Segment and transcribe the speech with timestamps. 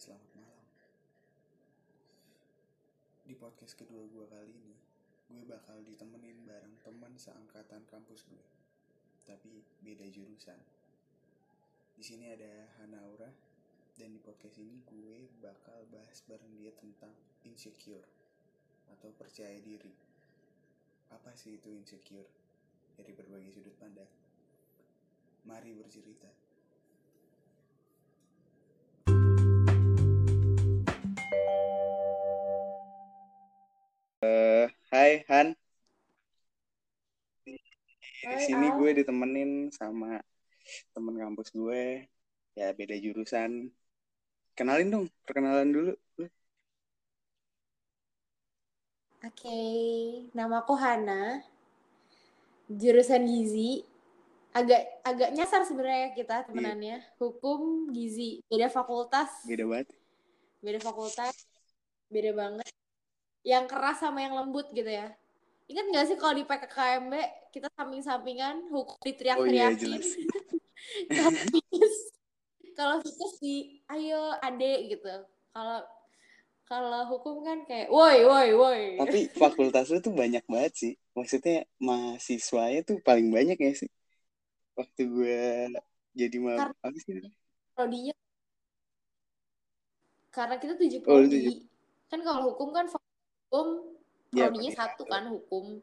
[0.00, 0.66] selamat malam.
[3.20, 4.72] Di podcast kedua gue kali ini,
[5.28, 8.46] gue bakal ditemenin bareng teman seangkatan kampus gue.
[9.28, 10.56] Tapi beda jurusan.
[11.92, 12.48] Di sini ada
[12.80, 13.28] Hanaura
[14.00, 17.12] dan di podcast ini gue bakal bahas bareng dia tentang
[17.44, 18.08] insecure
[18.96, 19.92] atau percaya diri.
[21.12, 22.32] Apa sih itu insecure?
[22.96, 24.08] Dari berbagai sudut pandang.
[25.44, 26.39] Mari bercerita.
[35.00, 35.56] Hai Han,
[37.48, 37.56] di
[38.20, 38.76] Hai, sini Al.
[38.76, 40.20] gue ditemenin sama
[40.92, 42.04] temen kampus gue,
[42.52, 43.72] ya beda jurusan.
[44.52, 45.92] Kenalin dong, perkenalan dulu.
[46.20, 46.28] Lu.
[49.24, 49.62] Oke,
[50.36, 51.48] nama aku Hana.
[52.68, 53.80] Jurusan gizi.
[54.52, 57.00] Agak agak nyasar sebenarnya kita temenannya.
[57.16, 58.44] Hukum gizi.
[58.52, 59.32] Beda fakultas.
[59.48, 59.96] Beda banget.
[60.60, 61.48] Beda fakultas.
[62.12, 62.68] Beda banget.
[63.42, 65.12] Yang keras sama yang lembut gitu ya.
[65.70, 67.14] Ingat gak sih kalau di PKKMB
[67.54, 68.96] kita samping-sampingan hukum
[69.38, 69.78] Oh iya diteriak-teriakin.
[69.78, 70.06] jelas.
[72.78, 73.56] Kalau fisik di
[73.92, 75.12] ayo adek gitu.
[75.52, 75.78] Kalau
[76.64, 78.82] kalau hukum kan kayak woi woi woi.
[78.96, 80.92] Tapi fakultas lu tuh banyak banget sih.
[81.18, 83.90] Maksudnya mahasiswanya tuh paling banyak ya sih.
[84.78, 85.38] Waktu gue
[86.14, 87.14] jadi ma Karena apa sih
[87.74, 88.14] prodinya
[90.30, 91.54] karena kita tujuh Oh prodi tujuh.
[92.10, 92.86] kan kalau hukum kan
[93.50, 93.66] hukum
[94.30, 95.82] Ya prodinya satu kan hukum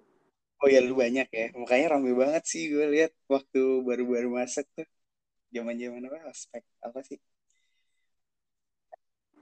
[0.57, 1.53] Oh ya lu banyak ya.
[1.53, 4.89] Makanya rame banget sih gue lihat waktu baru-baru masuk tuh.
[5.53, 6.33] Zaman-zaman apa?
[6.33, 7.21] Aspek apa sih?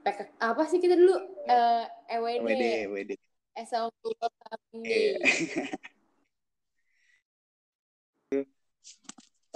[0.04, 1.16] PK apa sih kita dulu
[1.48, 1.84] Eh,
[2.20, 3.12] EWD WD, WD.
[3.56, 3.88] SL
[4.76, 5.18] Iya.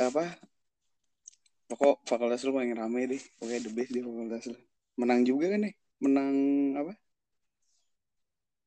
[0.01, 0.25] apa
[1.69, 4.57] pokok fakultas lu paling rame deh pokoknya the best di fakultas lu
[4.97, 6.35] menang juga kan nih menang
[6.81, 6.93] apa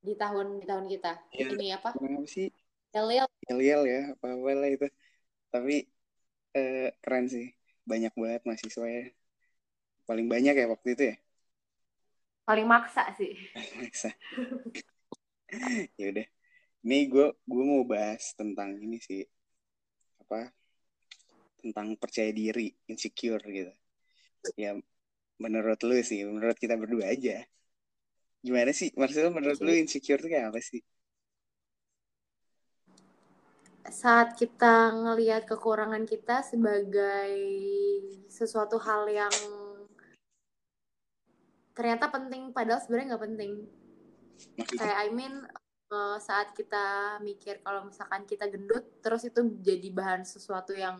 [0.03, 1.11] di tahun di tahun kita.
[1.31, 1.45] Iya.
[1.55, 1.95] ini apa?
[2.27, 2.51] Sih?
[2.93, 4.87] Yel yel ya apa apa lah itu.
[5.49, 5.87] Tapi
[6.53, 7.47] eh, keren sih.
[7.87, 9.03] Banyak banget mahasiswa ya.
[10.03, 11.15] Paling banyak ya waktu itu ya?
[12.43, 13.39] Paling maksa sih.
[13.79, 14.11] Maksa.
[15.99, 16.27] ya udah.
[16.83, 19.23] Ini gue gue mau bahas tentang ini sih.
[20.19, 20.51] Apa?
[21.63, 23.71] Tentang percaya diri insecure gitu.
[24.59, 24.75] Ya
[25.41, 27.43] menurut lu sih menurut kita berdua aja
[28.43, 28.91] gimana sih?
[28.99, 30.83] Marcel menurut lu insecure tuh kayak apa sih?
[33.87, 37.31] Saat kita ngelihat kekurangan kita sebagai
[38.27, 39.35] sesuatu hal yang
[41.73, 43.51] ternyata penting padahal sebenarnya nggak penting.
[44.59, 44.79] Maksudnya?
[44.83, 45.33] Kayak I mean
[45.91, 50.99] eh, saat kita mikir kalau misalkan kita gendut terus itu jadi bahan sesuatu yang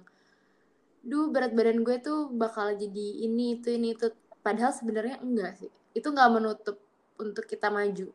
[1.03, 4.07] duh berat badan gue tuh bakal jadi ini itu ini itu.
[4.43, 5.71] Padahal sebenarnya enggak sih.
[5.95, 6.83] Itu nggak menutup
[7.19, 8.09] untuk kita maju.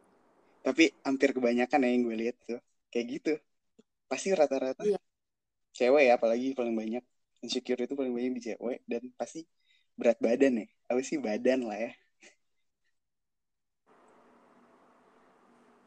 [0.63, 2.61] Tapi hampir kebanyakan ya yang gue lihat tuh.
[2.91, 3.33] Kayak gitu.
[4.11, 4.99] Pasti rata-rata Iya.
[5.77, 7.05] cewek ya apalagi paling banyak.
[7.45, 9.47] Insecure itu paling banyak di cewek dan pasti
[9.95, 10.67] berat badan ya.
[10.91, 11.19] Apa sih?
[11.23, 11.93] Badan lah ya.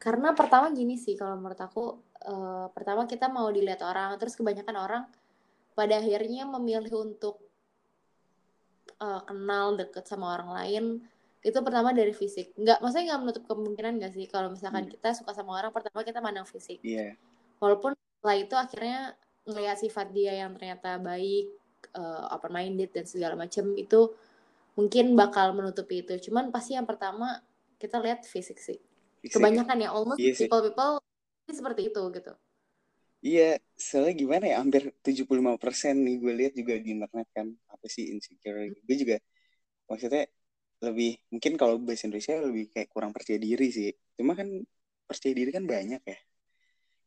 [0.02, 1.84] Karena pertama gini sih kalau menurut aku
[2.26, 5.04] eh, pertama kita mau dilihat orang terus kebanyakan orang
[5.78, 7.38] pada akhirnya memilih untuk
[8.98, 10.84] eh, kenal deket sama orang lain
[11.42, 14.92] itu pertama dari fisik nggak maksudnya nggak menutup kemungkinan nggak sih kalau misalkan Hmm.
[14.92, 17.16] kita suka sama orang pertama kita mandang fisik iya
[17.62, 18.98] walaupun setelah itu akhirnya
[19.48, 21.46] ngelihat sifat dia yang ternyata baik
[21.98, 24.00] eh, open minded dan segala macam itu
[24.78, 27.40] mungkin bakal menutupi itu cuman pasti yang pertama
[27.82, 28.78] kita lihat fisik sih
[29.22, 29.32] fisik.
[29.34, 30.48] kebanyakan ya almost sih.
[30.48, 31.00] people people
[31.50, 32.32] seperti itu gitu
[33.26, 33.42] Iya,
[33.88, 38.58] soalnya gimana ya, hampir 75% nih gue lihat juga di internet kan, apa sih insecure.
[38.86, 39.16] Gue juga,
[39.90, 40.22] maksudnya
[40.86, 43.90] lebih, mungkin kalau bahasa Indonesia lebih kayak kurang percaya diri sih.
[44.18, 44.48] Cuma kan
[45.08, 46.18] percaya diri kan banyak ya.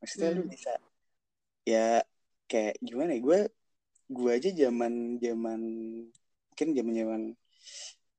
[0.02, 0.50] Maksudnya lu Hmm.
[0.54, 0.72] bisa,
[1.68, 2.02] ya
[2.52, 3.40] kayak gimana ya, gue
[4.18, 4.94] gue aja zaman
[5.26, 5.62] zaman
[6.50, 7.22] mungkin zaman zaman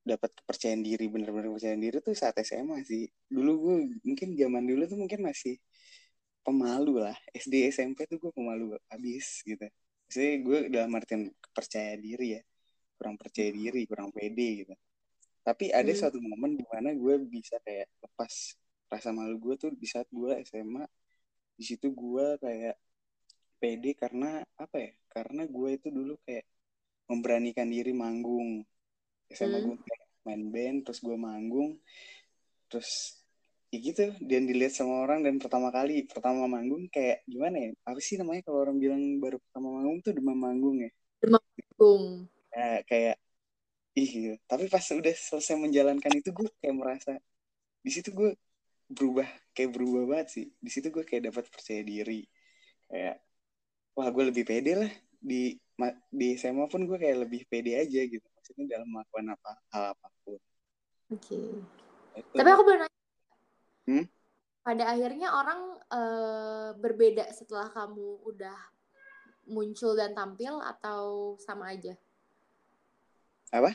[0.07, 3.03] dapat kepercayaan diri bener-bener kepercayaan diri tuh saat SMA sih.
[3.31, 3.75] Dulu gue
[4.07, 5.55] mungkin zaman dulu tuh mungkin masih
[6.45, 9.67] pemalu lah SD SMP tuh gue pemalu abis gitu
[10.07, 11.21] maksudnya gue dalam artian
[11.51, 12.41] percaya diri ya
[12.97, 14.73] kurang percaya diri kurang pede gitu
[15.47, 15.99] tapi ada Hmm.
[16.03, 18.33] suatu momen di mana gue bisa kayak lepas
[18.91, 20.83] rasa malu gue tuh di saat gue SMA
[21.55, 22.75] di situ gue kayak
[23.57, 26.43] pede karena apa ya karena gue itu dulu kayak
[27.07, 28.67] memberanikan diri manggung
[29.31, 29.65] SMA Hmm.
[29.71, 31.79] gue kayak main band terus gue manggung
[32.67, 33.15] terus
[33.71, 37.99] ya gitu dan dilihat sama orang dan pertama kali pertama manggung kayak gimana ya apa
[38.03, 40.91] sih namanya kalau orang bilang baru pertama manggung tuh demam manggung ya
[41.23, 42.03] Demam panggung.
[42.51, 43.15] Nah, kayak
[43.97, 47.17] iya tapi pas udah selesai menjalankan itu gue kayak merasa
[47.81, 48.35] di situ gue
[48.87, 50.45] berubah kayak berubah banget sih.
[50.59, 52.23] Di situ gue kayak dapat percaya diri.
[52.87, 53.23] Kayak
[53.95, 54.91] wah gue lebih pede lah.
[55.19, 55.55] Di
[56.11, 58.23] di SMA pun gue kayak lebih pede aja gitu.
[58.23, 60.39] Maksudnya dalam melakukan apa hal apa pun.
[61.07, 61.39] Oke.
[62.17, 62.33] Okay.
[62.33, 62.89] tapi aku benar
[63.85, 64.09] hmm?
[64.65, 65.61] pada akhirnya orang
[65.93, 68.57] uh, berbeda setelah kamu udah
[69.45, 71.93] muncul dan tampil atau sama aja?
[73.53, 73.71] Apa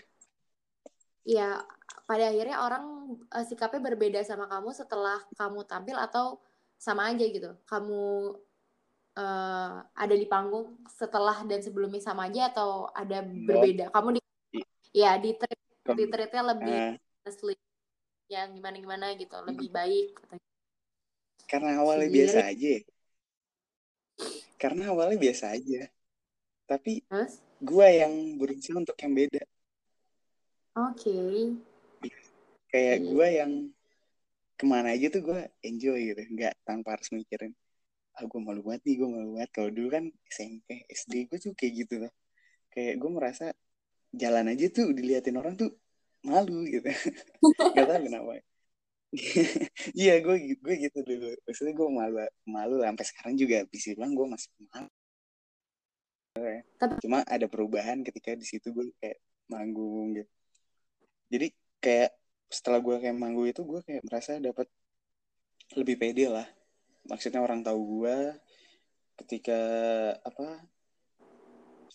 [1.22, 1.62] ya
[2.04, 2.84] pada akhirnya orang
[3.30, 6.42] uh, sikapnya berbeda sama kamu setelah kamu tampil atau
[6.78, 7.50] sama aja gitu?
[7.66, 8.02] Kamu
[9.16, 13.94] uh, ada di panggung setelah dan sebelumnya sama aja atau ada berbeda?
[13.94, 14.20] Kamu di
[14.92, 15.60] ya di treat
[15.94, 17.54] di treatnya lebih uh,
[18.30, 20.16] yang gimana gimana gitu lebih baik
[21.52, 22.16] karena awalnya Sendiri.
[22.24, 22.74] biasa aja.
[24.56, 25.82] Karena awalnya biasa aja.
[26.64, 26.92] Tapi
[27.60, 29.44] gue yang berusaha untuk yang beda
[30.76, 30.96] oke.
[30.96, 31.56] Okay
[32.72, 33.08] kayak hmm.
[33.12, 33.52] gue yang
[34.56, 37.52] ke mana aja tuh gue enjoy gitu nggak tanpa harus mikirin
[38.16, 39.50] ah gue malu banget nih gue malu banget.
[39.56, 42.12] Kalau dulu kan SMP SD gue tuh kayak gitu loh.
[42.68, 43.46] Kayak gue merasa
[44.12, 45.72] jalan aja tuh diliatin orang tuh
[46.20, 46.92] malu gitu.
[47.76, 48.36] Gak tau kenapa.
[49.96, 51.32] Iya gue gue gitu dulu.
[51.48, 54.92] Maksudnya gue malu malu sampai sekarang juga bisa bilang gue masih malu.
[57.00, 59.16] Cuma ada perubahan ketika di situ gue kayak
[59.48, 60.28] manggung gitu
[61.32, 61.48] jadi
[61.80, 62.12] kayak
[62.52, 64.68] setelah gue kayak manggung itu gue kayak merasa dapat
[65.72, 66.44] lebih pede lah.
[67.08, 68.16] Maksudnya orang tahu gue
[69.24, 69.60] ketika
[70.20, 70.60] apa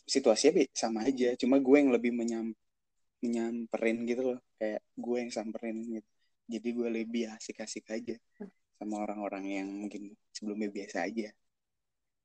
[0.10, 1.38] situasinya sama aja.
[1.38, 2.58] Cuma gue yang lebih menyam
[3.22, 4.40] menyamperin gitu loh.
[4.58, 6.10] Kayak gue yang samperin gitu.
[6.50, 8.18] Jadi gue lebih asik-asik aja
[8.82, 11.30] sama orang-orang yang mungkin sebelumnya biasa aja.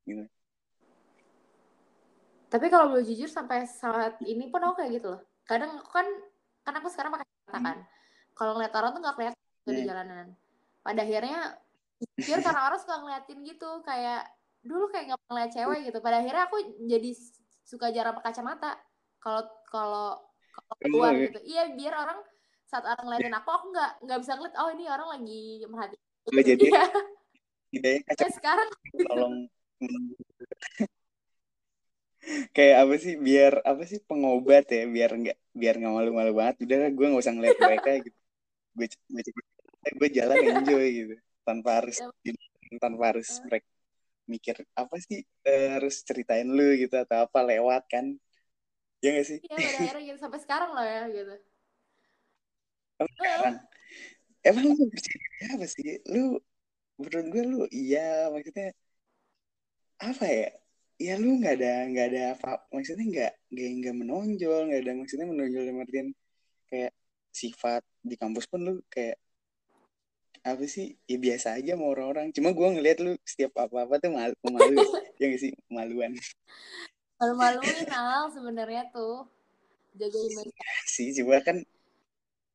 [0.09, 0.25] Gitu.
[2.49, 5.23] Tapi kalau boleh jujur sampai saat ini pun aku kayak gitu loh.
[5.45, 6.07] Kadang aku kan
[6.63, 7.79] kan aku sekarang pakai kata kan.
[7.83, 8.01] Hmm
[8.37, 9.77] kalau ngeliat orang tuh nggak kelihatan hmm.
[9.77, 10.27] di jalanan.
[10.83, 11.41] Pada akhirnya
[12.19, 13.71] biar karena orang suka ngeliatin gitu.
[13.87, 14.23] Kayak
[14.63, 15.99] dulu kayak nggak ngeliat cewek gitu.
[16.03, 16.57] Pada akhirnya aku
[16.89, 17.11] jadi
[17.63, 18.81] suka jarang pakai kacamata.
[19.23, 20.09] Kalau kalau
[20.53, 21.39] kalau keluar gitu.
[21.45, 22.19] Iya biar orang
[22.67, 26.01] saat orang ngeliatin aku aku nggak nggak bisa ngeliat oh ini orang lagi merhatiin.
[26.03, 26.41] Gitu.
[26.43, 26.67] jadi.
[27.73, 28.05] Iya.
[28.05, 28.69] ya, kayak sekarang.
[29.09, 29.49] Tolong
[32.55, 36.57] kayak apa sih biar apa sih pengobat ya biar nggak biar nggak malu-malu banget.
[36.65, 38.19] Udah gue nggak usah ngeliat mereka gitu.
[38.79, 39.23] Gue gue
[39.99, 41.15] gue jalan enjoy gitu.
[41.43, 42.33] Tanpa harus iya.
[42.79, 43.69] tanpa harus mereka
[44.31, 48.15] mikir apa sih uh, harus ceritain lu gitu atau apa lewat kan.
[49.03, 49.39] Ya gak sih?
[49.43, 50.19] Iya akhirnya gitu.
[50.23, 51.35] Sampai sekarang loh ya gitu.
[52.97, 53.55] Sampai sekarang.
[54.43, 55.87] Emang lu percaya apa sih?
[56.07, 56.39] Lu
[57.03, 58.71] menurut gue lu iya maksudnya
[59.99, 60.51] apa ya
[61.03, 65.63] ya lu nggak ada nggak ada apa maksudnya nggak nggak menonjol nggak ada maksudnya menonjol
[65.67, 66.09] dalam artian
[66.71, 66.93] kayak
[67.35, 69.19] sifat di kampus pun lu kayak
[70.43, 70.99] apa sih?
[71.07, 72.35] Ya biasa aja mau orang-orang.
[72.35, 74.75] Cuma gue ngeliat lu setiap apa-apa tuh malu malu.
[75.23, 75.55] Ya gak sih?
[75.71, 76.19] Maluan.
[77.23, 79.23] Malu-maluin al sebenarnya tuh.
[79.95, 80.51] Jaga image
[80.89, 81.57] sih coba kan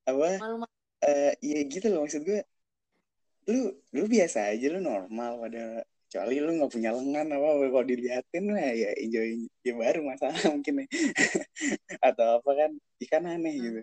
[0.07, 0.63] apa malu
[1.03, 2.39] uh, ya gitu loh maksud gue
[3.51, 8.45] lu lu biasa aja lu normal pada kecuali lu nggak punya lengan apa kalau diliatin
[8.55, 10.89] lah ya enjoy ya baru masalah mungkin nih.
[11.99, 12.71] Atau apa kan
[13.03, 13.81] ikan aneh gitu.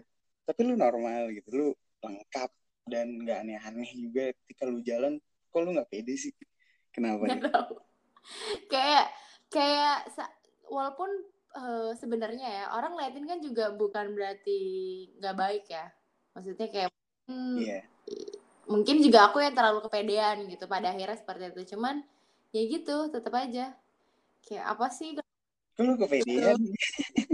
[0.48, 1.68] Tapi lu normal gitu lu
[2.00, 2.48] lengkap
[2.88, 5.20] dan nggak aneh-aneh juga ketika lu jalan
[5.52, 6.32] kok lu nggak pede sih?
[6.96, 7.44] Kenapa nih?
[8.72, 9.12] kayak
[9.52, 10.08] kayak
[10.72, 11.12] walaupun
[11.60, 14.60] uh, sebenarnya ya orang liatin kan juga bukan berarti
[15.20, 15.92] nggak baik ya.
[16.32, 16.90] Maksudnya kayak
[17.28, 17.84] hmm, yeah.
[18.64, 21.76] mungkin juga aku yang terlalu kepedean gitu pada akhirnya seperti itu.
[21.76, 22.00] Cuman
[22.54, 23.74] ya gitu tetap aja
[24.46, 25.18] kayak apa sih
[25.82, 26.54] lu kepedean?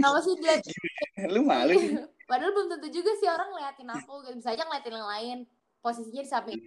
[0.01, 0.57] Apa sih dia?
[1.33, 1.77] lu malu
[2.29, 4.13] Padahal belum tentu juga sih orang ngeliatin aku.
[4.25, 4.41] Gitu.
[4.41, 5.37] Bisa aja ngeliatin yang lain.
[5.83, 6.57] Posisinya di samping.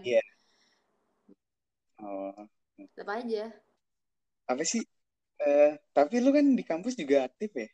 [0.00, 0.18] Iya.
[0.18, 0.26] Yeah.
[2.00, 2.34] Oh.
[2.80, 3.52] Tetap aja.
[4.48, 4.82] Apa sih?
[5.38, 7.68] Uh, tapi lu kan di kampus juga aktif ya?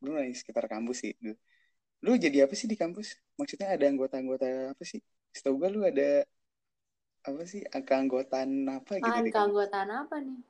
[0.00, 1.12] Lu di sekitar kampus sih.
[1.20, 1.36] Lu,
[2.00, 3.12] lu jadi apa sih di kampus?
[3.36, 5.04] Maksudnya ada anggota-anggota apa sih?
[5.36, 6.24] Setahu gue lu ada
[7.26, 7.60] apa sih?
[7.68, 9.10] Keanggotaan apa gitu?
[9.10, 10.40] Ah, keanggotaan apa nih?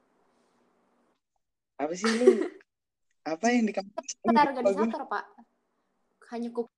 [1.81, 2.27] Apa sih lu?
[3.33, 4.19] apa yang di kampus?
[4.27, 5.25] Organisator, Pak.
[6.31, 6.71] Hanya kupu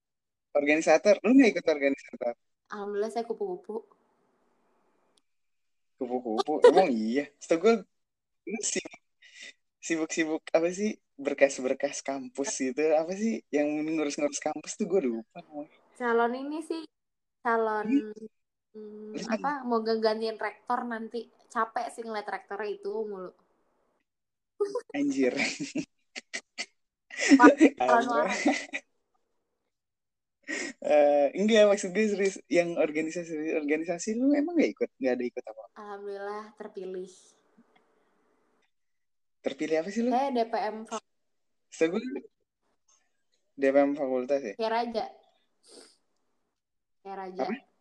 [0.52, 1.16] organisator?
[1.24, 2.34] Lu nggak ikut organisator?
[2.72, 3.84] Alhamdulillah saya kupu-kupu.
[6.00, 6.52] Kupu-kupu?
[6.68, 7.28] Emang iya?
[7.40, 7.74] Setahu gue
[8.64, 9.00] sibuk
[9.82, 10.96] sibuk-sibuk apa sih?
[11.20, 14.88] Berkas-berkas kampus itu apa sih yang ngurus-ngurus kampus tuh?
[14.88, 15.44] Gue lupa.
[15.96, 16.82] Calon ini sih
[17.42, 18.41] calon hmm,
[19.28, 21.28] apa mau gantiin rektor nanti.
[21.52, 23.32] Capek sih ngeliat rektornya itu mulu.
[24.96, 25.34] Anjir.
[30.82, 35.44] Uh, enggak maksud gue serius yang organisasi organisasi lu emang gak ikut nggak ada ikut
[35.44, 35.62] apa?
[35.76, 37.12] Alhamdulillah terpilih.
[39.42, 40.10] Terpilih apa sih lu?
[40.10, 40.76] Saya DPM
[41.72, 42.00] Segue
[43.56, 44.54] DPM fakultas ya?
[44.56, 45.04] Kayak raja.
[47.02, 47.42] Kayak raja.
[47.44, 47.71] Apa?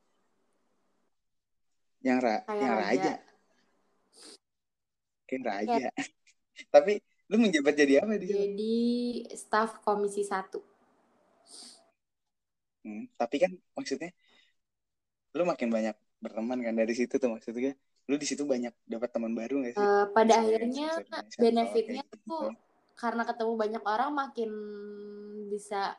[2.02, 3.14] Yang ra kayak yang raja, raja.
[5.30, 5.94] kayak raja kayak...
[6.76, 6.94] tapi
[7.32, 8.78] lu menjabat jadi apa di jadi
[9.38, 10.72] staff komisi satu
[12.82, 14.10] Hmm, tapi kan maksudnya
[15.38, 17.78] lu makin banyak berteman kan dari situ tuh maksudnya
[18.10, 19.82] lu di situ banyak dapat teman baru gak sih?
[19.82, 20.90] Uh, pada akhirnya
[21.38, 22.26] benefitnya gitu.
[22.26, 22.44] tuh
[22.98, 24.52] karena ketemu banyak orang makin
[25.48, 25.96] bisa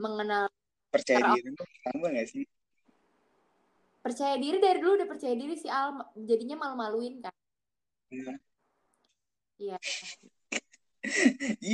[0.00, 0.48] mengenal
[0.88, 1.52] percaya diri
[1.84, 2.44] tambah gak sih?
[4.06, 7.34] Percaya diri dari dulu udah percaya diri sih Al jadinya malu-maluin kan?
[8.14, 8.32] Iya.
[9.58, 9.76] Iya.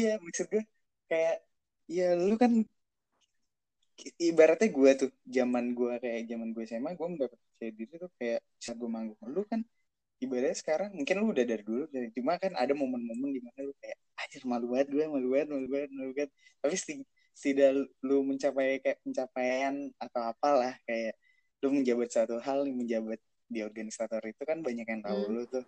[0.01, 0.65] iya maksud gue
[1.13, 1.45] kayak
[1.93, 2.65] ya lu kan
[4.17, 8.41] ibaratnya gue tuh zaman gue kayak zaman gue SMA gue nggak percaya diri tuh kayak
[8.57, 9.61] saat gue manggung lu kan
[10.25, 13.75] ibaratnya sekarang mungkin lu udah dari dulu dari cuma kan ada momen-momen di mana lu
[13.77, 16.31] kayak aja malu banget gue malu banget malu banget malu banget
[16.65, 16.75] tapi
[17.33, 17.71] tidak
[18.07, 21.13] lu mencapai kayak pencapaian atau apalah kayak
[21.63, 25.33] lu menjabat satu hal menjabat di organisator itu kan banyak yang tahu hmm.
[25.33, 25.65] lu tuh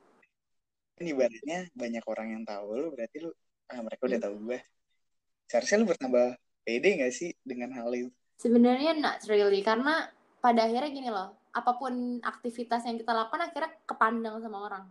[0.94, 3.30] kan ibaratnya banyak orang yang tahu lu berarti lu
[3.70, 4.26] ah mereka udah hmm.
[4.26, 4.58] tahu gue
[5.48, 6.26] seharusnya lu bertambah
[6.64, 10.10] pede gak sih dengan hal itu Sebenarnya not really karena
[10.42, 14.84] pada akhirnya gini loh, apa pun aktivitas yang kita lakukan akhirnya kepandang sama orang.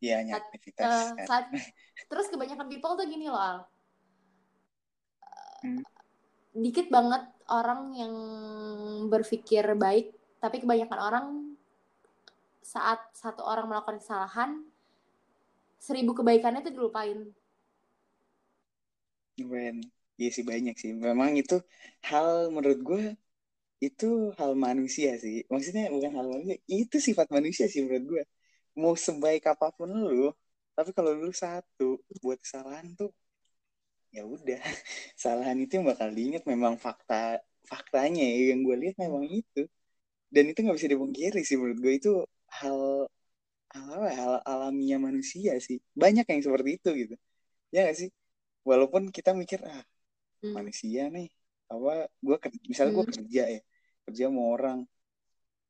[0.00, 0.86] Iya, hanya aktivitas.
[0.86, 1.26] Uh, kan.
[1.26, 1.44] saat,
[2.10, 3.58] terus kebanyakan people tuh gini loh, Al.
[5.60, 5.82] Hmm.
[6.56, 8.14] Dikit banget orang yang
[9.10, 10.12] berpikir baik,
[10.42, 11.26] tapi kebanyakan orang
[12.62, 14.50] saat satu orang melakukan kesalahan,
[15.78, 17.30] seribu kebaikannya itu dilupain.
[19.36, 19.86] When
[20.20, 20.90] Iya sih banyak sih.
[20.96, 21.54] Memang itu
[22.08, 23.02] hal menurut gue
[23.86, 24.06] itu
[24.40, 25.44] hal manusia sih.
[25.52, 28.22] Maksudnya bukan hal manusia, itu sifat manusia sih menurut gue.
[28.80, 30.32] Mau sebaik apa pun lu,
[30.76, 33.10] tapi kalau lu satu buat kesalahan tuh
[34.16, 34.60] ya udah
[35.16, 39.68] kesalahan itu yang bakal diingat memang fakta faktanya ya, yang gue lihat memang itu.
[40.32, 42.12] Dan itu nggak bisa dipungkiri sih menurut gue itu
[42.62, 43.06] hal
[43.74, 45.78] hal apa hal alamiah manusia sih.
[45.92, 47.14] Banyak yang seperti itu gitu.
[47.74, 48.10] Ya gak sih?
[48.66, 49.82] Walaupun kita mikir ah
[50.42, 50.54] hmm.
[50.56, 51.28] manusia nih
[51.66, 52.36] apa gue
[52.70, 53.14] misalnya gue hmm.
[53.20, 53.60] kerja ya
[54.08, 54.78] kerja sama orang.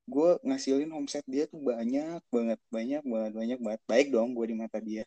[0.06, 3.80] Gue ngasilin omset dia tuh banyak banget banyak banget banyak banget.
[3.90, 5.04] Baik dong gue di mata dia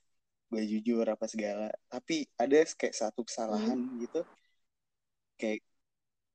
[0.50, 1.70] gue jujur apa segala.
[1.88, 3.98] Tapi ada kayak satu kesalahan hmm.
[4.04, 4.22] gitu.
[5.40, 5.62] Kayak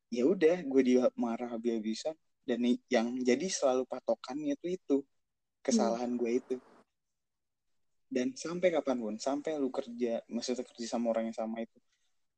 [0.09, 2.15] ya udah gue dia marah habis-habisan.
[2.45, 2.61] Dan
[2.93, 4.97] yang jadi selalu patokannya tuh itu
[5.61, 6.21] kesalahan hmm.
[6.23, 6.57] gue itu.
[8.07, 11.79] Dan sampai kapan pun sampai lu kerja maksudnya kerja sama orang yang sama itu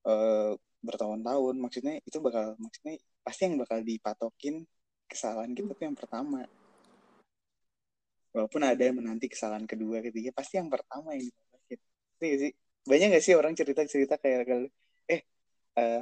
[0.08, 4.64] uh, bertahun-tahun maksudnya itu bakal maksudnya pasti yang bakal dipatokin
[5.04, 6.46] kesalahan kita tuh yang pertama.
[8.32, 11.28] Walaupun ada yang menanti kesalahan kedua ketiga pasti yang pertama yang
[12.24, 12.52] itu sih?
[12.86, 14.68] Banyak gak sih orang cerita-cerita kayak kalau
[15.10, 15.22] eh
[15.78, 16.00] uh,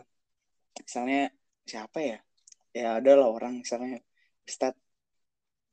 [0.79, 1.33] misalnya
[1.65, 2.19] siapa ya?
[2.75, 4.03] Ya ada lah orang misalnya
[4.45, 4.75] Ustad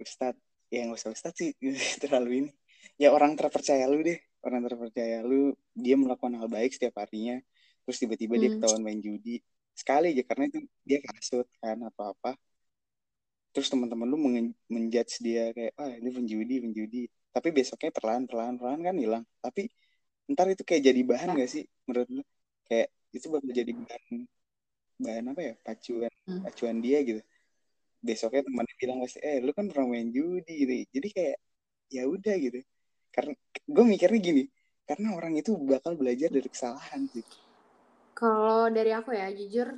[0.02, 0.36] Ustad
[0.74, 1.54] ya nggak usah Ustad sih
[2.02, 2.52] terlalu ini.
[2.98, 5.54] Ya orang terpercaya lu deh orang terpercaya lu.
[5.78, 7.38] Dia melakukan hal baik setiap harinya
[7.86, 8.42] terus tiba-tiba hmm.
[8.42, 9.42] dia ketahuan main judi.
[9.74, 12.38] Sekali aja karena itu dia kasut kan atau apa
[13.52, 14.18] terus teman-teman lu
[14.72, 17.02] menjudge dia kayak ah ini penjudi penjudi.
[17.32, 19.24] Tapi besoknya perlahan perlahan perlahan kan hilang.
[19.44, 19.68] Tapi
[20.34, 21.38] ntar itu kayak jadi bahan nah.
[21.40, 22.24] gak sih menurut lu
[22.68, 24.06] kayak itu bakal jadi bahan
[25.02, 26.42] bahan apa ya pacuan hmm.
[26.46, 27.22] pacuan dia gitu
[28.02, 31.38] besoknya temannya bilang pasti eh lu kan pernah main judi gitu jadi kayak
[31.92, 32.60] ya udah gitu
[33.12, 33.34] karena
[33.68, 34.44] gue mikirnya gini
[34.88, 37.24] karena orang itu bakal belajar dari kesalahan sih
[38.22, 39.74] kalau dari aku ya, jujur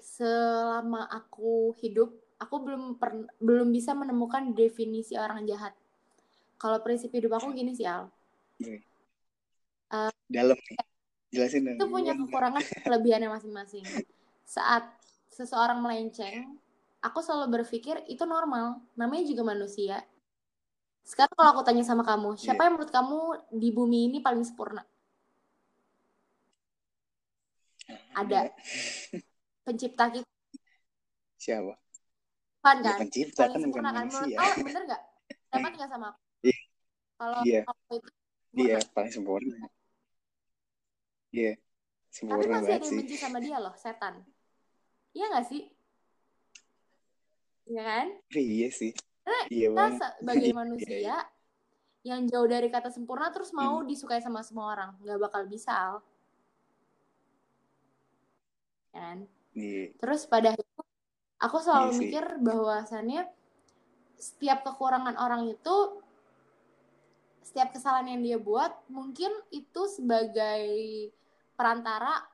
[0.00, 5.76] selama aku hidup, aku belum per, belum bisa menemukan definisi orang jahat.
[6.56, 8.08] Kalau prinsip hidup aku gini sih Al.
[9.92, 10.56] Uh, Dalam
[11.32, 13.84] jelasin Itu punya kekurangan kelebihannya masing-masing.
[14.46, 14.86] Saat
[15.32, 16.56] seseorang melenceng,
[17.02, 18.80] aku selalu berpikir itu normal.
[18.96, 20.04] Namanya juga manusia.
[21.04, 22.64] Sekarang kalau aku tanya sama kamu, siapa yeah.
[22.64, 23.18] yang menurut kamu
[23.52, 24.80] di bumi ini paling sempurna?
[28.14, 28.40] ada
[29.66, 30.30] pencipta kita
[31.36, 31.74] siapa
[32.64, 35.02] kan kan ya, pencipta kan bukan manusia oh, bener nggak
[35.52, 36.60] dapat nggak sama aku yeah.
[37.20, 37.64] kalau yeah.
[37.68, 38.10] aku itu
[38.54, 39.56] iya yeah, paling sempurna
[41.34, 41.54] iya yeah.
[42.08, 44.14] sempurna tapi masih ada yang benci sama dia loh setan
[45.14, 45.74] iya nggak sih
[47.64, 48.06] Iya kan?
[48.36, 48.92] Iya sih.
[49.24, 49.84] Karena iya kita
[50.20, 51.18] sebagai manusia iya, iya.
[52.04, 53.88] yang jauh dari kata sempurna terus mau hmm.
[53.88, 55.96] disukai sama semua orang, nggak bakal bisa Al.
[58.94, 59.26] kan
[59.58, 59.90] Iya.
[59.98, 60.86] terus pada akhirnya
[61.42, 62.02] aku selalu Iya sih.
[62.06, 63.22] mikir bahwasannya
[64.18, 65.74] setiap kekurangan orang itu
[67.44, 70.64] setiap kesalahan yang dia buat mungkin itu sebagai
[71.54, 72.24] perantara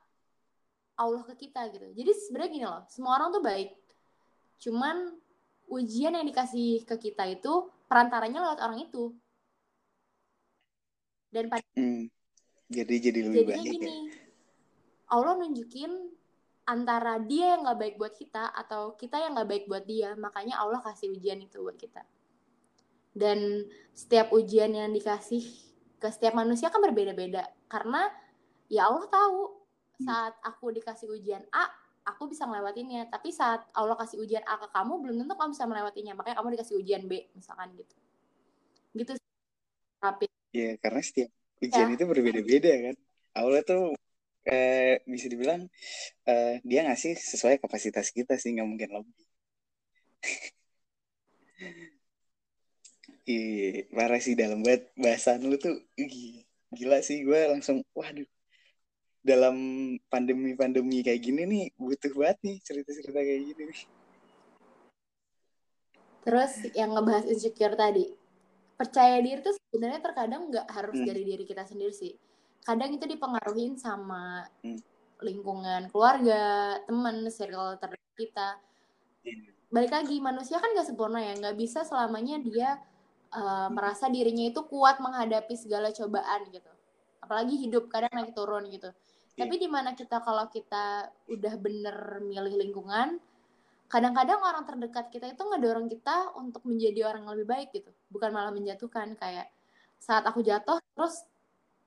[0.95, 3.75] Allah ke kita gitu jadi sebenarnya gini loh semua orang tuh baik
[4.63, 5.13] cuman
[5.67, 9.11] ujian yang dikasih ke kita itu perantaranya lewat orang itu
[11.31, 12.11] dan pada Hmm.
[12.71, 13.95] Jadi jadi lebih jadinya baik gini ya.
[15.11, 15.91] Allah nunjukin
[16.63, 20.55] antara dia yang nggak baik buat kita atau kita yang nggak baik buat dia makanya
[20.63, 21.99] Allah kasih ujian itu buat kita
[23.15, 25.43] dan setiap ujian yang dikasih
[26.01, 28.09] ke setiap manusia kan berbeda-beda karena
[28.71, 29.39] ya Allah tahu
[30.01, 31.69] saat aku dikasih ujian A
[32.07, 35.65] aku bisa ngelewatinnya tapi saat Allah kasih ujian A ke kamu belum tentu kamu bisa
[35.69, 37.95] melewatinya makanya kamu dikasih ujian B misalkan gitu
[38.97, 39.13] gitu
[40.01, 40.25] tapi
[40.59, 41.29] Ya karena setiap
[41.63, 41.95] ujian Ya.
[41.95, 42.95] itu berbeda-beda kan.
[43.39, 43.81] Allah tuh
[44.51, 45.61] eh, bisa dibilang
[46.29, 49.15] eh, dia ngasih sesuai kapasitas kita sih nggak mungkin lebih.
[53.31, 55.79] Iya, parah sih dalam banget bahasan lu tuh
[56.75, 58.27] gila sih gue langsung waduh
[59.23, 59.55] dalam
[60.11, 63.81] pandemi-pandemi kayak gini nih butuh banget nih cerita-cerita kayak gini nih.
[66.21, 68.05] Terus yang ngebahas insecure tadi,
[68.77, 71.07] percaya diri tuh sebenarnya terkadang nggak harus Hmm.
[71.07, 72.13] dari diri kita sendiri sih.
[72.61, 74.81] Kadang itu dipengaruhin sama Hmm.
[75.21, 78.49] lingkungan keluarga, teman, circle terdekat kita.
[79.21, 79.53] Iya.
[79.71, 82.81] Balik lagi manusia kan nggak sempurna ya, nggak bisa selamanya dia
[83.35, 86.71] uh, merasa dirinya itu kuat menghadapi segala cobaan gitu.
[87.23, 88.91] Apalagi hidup kadang naik turun gitu.
[89.35, 89.47] Iya.
[89.47, 93.17] Tapi di mana kita kalau kita udah bener milih lingkungan,
[93.87, 97.91] kadang-kadang orang terdekat kita itu ngedorong kita untuk menjadi orang yang lebih baik gitu.
[98.11, 99.47] Bukan malah menjatuhkan kayak
[100.01, 101.23] saat aku jatuh terus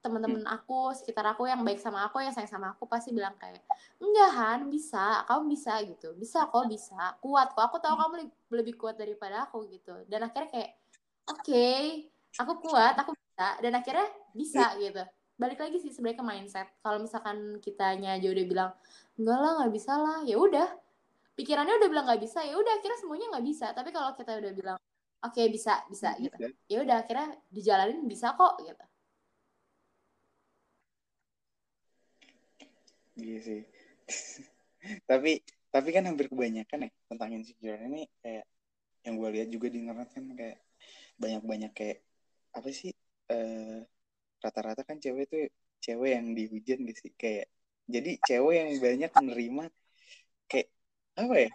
[0.05, 3.65] teman-teman aku sekitar aku yang baik sama aku yang sayang sama aku pasti bilang kayak
[3.97, 6.13] enggak Han bisa kamu bisa gitu.
[6.13, 7.17] Bisa kok bisa.
[7.25, 7.65] Kuat kok.
[7.73, 9.97] Aku tahu kamu lebih, lebih kuat daripada aku gitu.
[10.05, 10.71] Dan akhirnya kayak
[11.29, 11.67] oke
[12.35, 15.03] aku kuat aku bisa dan akhirnya bisa gitu.
[15.35, 16.69] Balik lagi sih sebenarnya ke mindset.
[16.79, 18.71] Kalau misalkan kitanya aja udah bilang
[19.19, 20.69] enggak lah nggak bisa lah ya udah.
[21.35, 23.67] Pikirannya udah bilang nggak bisa ya udah akhirnya semuanya nggak bisa.
[23.75, 24.79] Tapi kalau kita udah bilang
[25.25, 26.37] oke bisa bisa gitu
[26.69, 28.85] ya udah akhirnya dijalanin bisa kok gitu.
[33.15, 33.61] Iya sih.
[35.11, 35.41] tapi
[35.75, 38.45] tapi kan hampir kebanyakan ya tentang insecure ini kayak
[39.05, 40.59] yang gue lihat juga di internet kan kayak
[41.19, 41.99] banyak-banyak kayak
[42.55, 42.93] apa sih
[43.31, 43.81] eh,
[44.43, 45.45] rata-rata kan cewek tuh
[45.83, 47.13] cewek yang dihujat gitu sih?
[47.17, 47.51] Kayak
[47.85, 49.65] jadi cewek yang banyak menerima
[50.49, 50.69] kayak
[51.21, 51.51] apa ya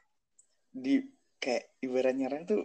[0.70, 0.96] di
[1.40, 2.62] kayak ibaratnya orang tuh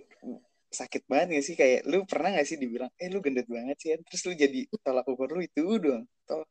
[0.74, 1.54] sakit banget gak sih?
[1.54, 5.06] Kayak lu pernah gak sih dibilang eh lu gendut banget sih terus lu jadi tolak
[5.06, 6.50] ukur lu itu doang tolak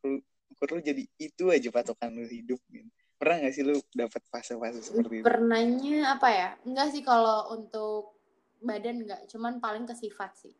[0.54, 2.90] ukur lu jadi itu aja patokan lu hidup gitu.
[3.20, 5.24] pernah gak sih lu dapat fase-fase seperti itu?
[5.24, 6.50] Pernahnya apa ya?
[6.68, 8.23] Enggak sih kalau untuk
[8.64, 10.56] badan enggak cuman paling ke sifat sih.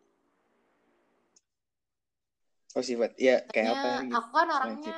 [2.74, 3.14] Oh sifat.
[3.22, 4.14] Ya kayak apa gitu?
[4.18, 4.96] aku kan orangnya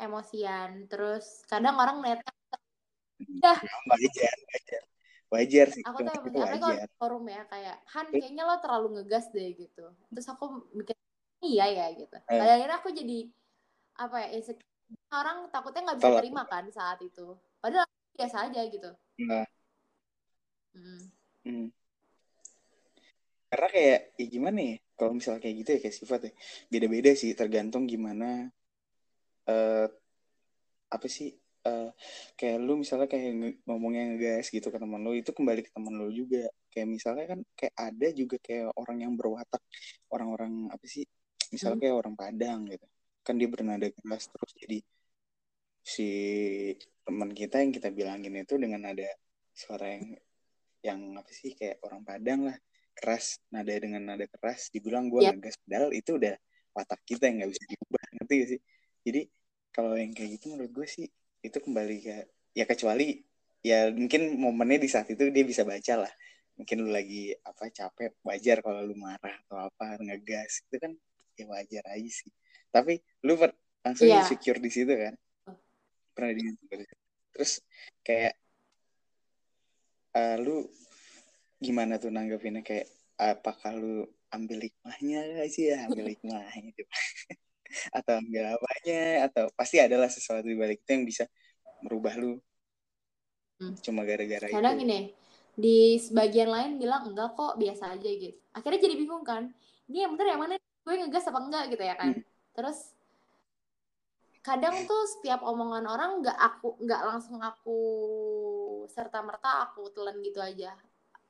[0.00, 2.32] emosian terus kadang orang ngeliatnya
[3.20, 3.58] udah.
[3.92, 4.82] Wajar wajar.
[5.30, 8.56] Wajar sih aku tuh Maksud emosi itu apalagi kalau forum ya kayak Han kayaknya lo
[8.58, 9.86] terlalu ngegas deh gitu.
[10.10, 10.96] Terus aku mikir
[11.44, 12.16] iya ya gitu.
[12.26, 12.40] Eh.
[12.40, 13.18] akhirnya aku jadi
[14.00, 14.68] apa ya insecure.
[15.14, 16.20] Orang takutnya nggak bisa Tolak.
[16.24, 17.38] terima kan saat itu.
[17.62, 18.90] Padahal aku biasa aja gitu.
[19.28, 19.46] Nah
[20.74, 21.04] Hmm.
[21.46, 21.66] hmm.
[23.50, 26.32] karena kayak ya gimana ya kalau misalnya kayak gitu ya kayak sifat ya
[26.70, 28.46] beda-beda sih tergantung gimana
[29.50, 29.86] eh
[30.90, 31.34] apa sih
[31.66, 31.90] eh
[32.38, 36.08] kayak lu misalnya kayak ngomongnya ngegas gitu ke teman lu itu kembali ke teman lu
[36.14, 39.62] juga kayak misalnya kan kayak ada juga kayak orang yang berwatak
[40.14, 41.04] orang-orang apa sih
[41.50, 41.82] misalnya Hmm.
[41.82, 42.86] kayak orang Padang gitu
[43.26, 44.78] kan dia bernada keras terus jadi
[45.84, 46.08] si
[47.04, 49.10] teman kita yang kita bilangin itu dengan nada
[49.52, 50.14] suara yang
[50.80, 52.56] yang apa sih kayak orang Padang lah
[52.96, 55.40] keras nada dengan nada keras dibilang gue Yap.
[55.40, 56.34] ngegas padahal itu udah
[56.76, 58.60] watak kita yang nggak bisa diubah ngerti gak sih?
[59.00, 59.20] Jadi
[59.70, 61.06] kalau yang kayak gitu menurut gue sih
[61.40, 62.16] itu kembali ke
[62.52, 63.22] ya kecuali
[63.64, 66.12] ya mungkin momennya di saat itu dia bisa baca lah.
[66.60, 70.92] Mungkin lu lagi apa capek wajar kalau lu marah atau apa ngegas itu kan
[71.36, 72.30] ya wajar aja sih.
[72.68, 74.20] Tapi lu per- langsung Iya.
[74.28, 75.14] insecure di situ kan?
[76.12, 76.44] Pernah di
[77.32, 77.64] terus
[78.04, 78.36] kayak
[80.16, 80.66] eh, lu
[81.60, 82.62] gimana tuh nanggepinnya?
[82.64, 82.88] Kayak
[83.20, 85.70] apakah lu ambil hikmahnya sih?
[85.70, 86.82] Ya ambil hikmahnya gitu.
[87.98, 89.30] atau ambil apanya?
[89.30, 91.24] Atau pasti adalah sesuatu di balik itu yang bisa
[91.84, 92.38] merubah lu.
[93.60, 93.76] Hmm.
[93.84, 94.88] cuma gara-gara kadang itu.
[94.88, 94.98] gini
[95.52, 98.40] di sebagian lain bilang enggak kok biasa aja gitu.
[98.56, 99.52] Akhirnya jadi bingung kan.
[99.84, 100.54] Ini yang bener yang mana?
[100.80, 102.16] Gue ngegas apa enggak gitu ya kan.
[102.16, 102.24] Hmm.
[102.50, 102.96] terus
[104.40, 107.78] kadang tuh setiap omongan orang nggak aku nggak langsung aku
[108.90, 110.74] serta merta aku telan gitu aja.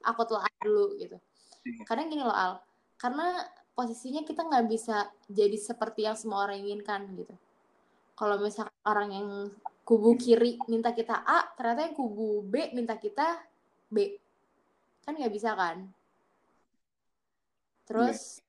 [0.00, 1.20] Aku telan dulu gitu.
[1.60, 1.84] Iya.
[1.84, 2.56] kadang gini loh Al.
[2.96, 3.36] Karena
[3.76, 7.36] posisinya kita nggak bisa jadi seperti yang semua orang inginkan gitu.
[8.16, 9.28] Kalau misalkan orang yang
[9.84, 13.40] kubu kiri minta kita A ternyata yang kubu B minta kita
[13.92, 14.16] B.
[15.04, 15.84] Kan nggak bisa kan?
[17.84, 18.40] Terus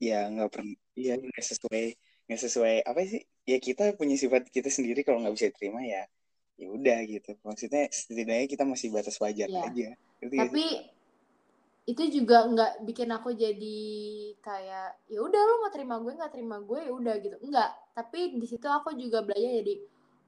[0.00, 1.84] ya nggak pernah iya nggak sesuai
[2.30, 3.22] nggak sesuai apa sih?
[3.46, 6.06] Ya kita punya sifat kita sendiri kalau nggak bisa terima ya
[6.60, 7.30] ya udah gitu.
[7.40, 9.60] Maksudnya setidaknya kita masih batas wajar Iya.
[9.66, 9.88] aja.
[10.20, 10.64] Nggak tapi
[11.88, 13.80] itu juga nggak bikin aku jadi
[14.38, 17.36] kayak ya udah lu mau terima gue nggak terima gue ya udah gitu.
[17.42, 19.74] Enggak tapi di situ aku juga belajar jadi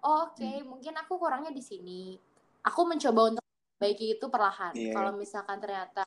[0.02, 0.64] oh, oke Hmm.
[0.66, 2.16] mungkin aku kurangnya di sini.
[2.66, 3.44] Aku mencoba untuk
[3.78, 4.72] baiki itu perlahan.
[4.74, 4.94] Iya.
[4.96, 6.02] kalau misalkan ternyata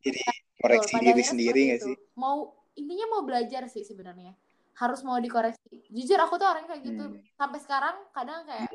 [0.00, 1.86] jadi betul, koreksi diri akhirnya sendiri nggak itu.
[1.92, 1.96] sih?
[2.16, 2.36] Mau
[2.76, 4.32] intinya mau belajar sih sebenarnya.
[4.80, 5.60] Harus mau dikoreksi.
[5.92, 7.04] Jujur aku tuh orang kayak gitu.
[7.04, 7.20] Hmm.
[7.36, 8.70] sampai sekarang kadang kayak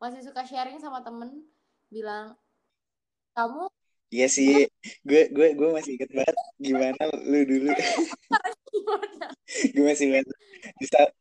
[0.00, 1.44] masih suka sharing sama temen
[1.92, 2.32] bilang
[3.36, 3.68] kamu
[4.10, 4.66] Iya sih,
[5.06, 6.98] gue gue gue masih inget banget gimana
[7.30, 7.70] lu dulu.
[9.74, 10.26] gue masih inget
[10.82, 11.14] di saat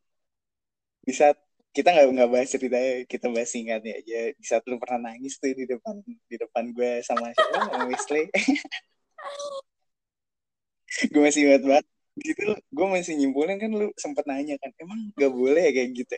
[1.06, 1.38] di saat
[1.70, 4.34] kita nggak nggak bahas ceritanya, kita bahas singkatnya aja.
[4.34, 8.26] Di saat lu pernah nangis tuh di depan di depan gue sama siapa sama Wesley.
[11.14, 11.86] gue masih inget banget.
[12.18, 15.94] Di situ gue masih nyimpulin kan lu sempet nanya kan, emang nggak boleh ya kayak
[15.94, 16.18] gitu?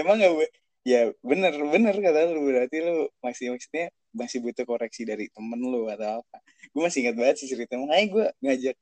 [0.00, 0.61] emang nggak boleh?
[0.82, 2.40] Ya bener bener kata lu.
[2.50, 6.36] Berarti lu masih maksudnya masih butuh koreksi dari temen lu atau apa?
[6.74, 7.78] Gue masih ingat banget sih cerita.
[7.78, 8.76] Makanya gue ngajak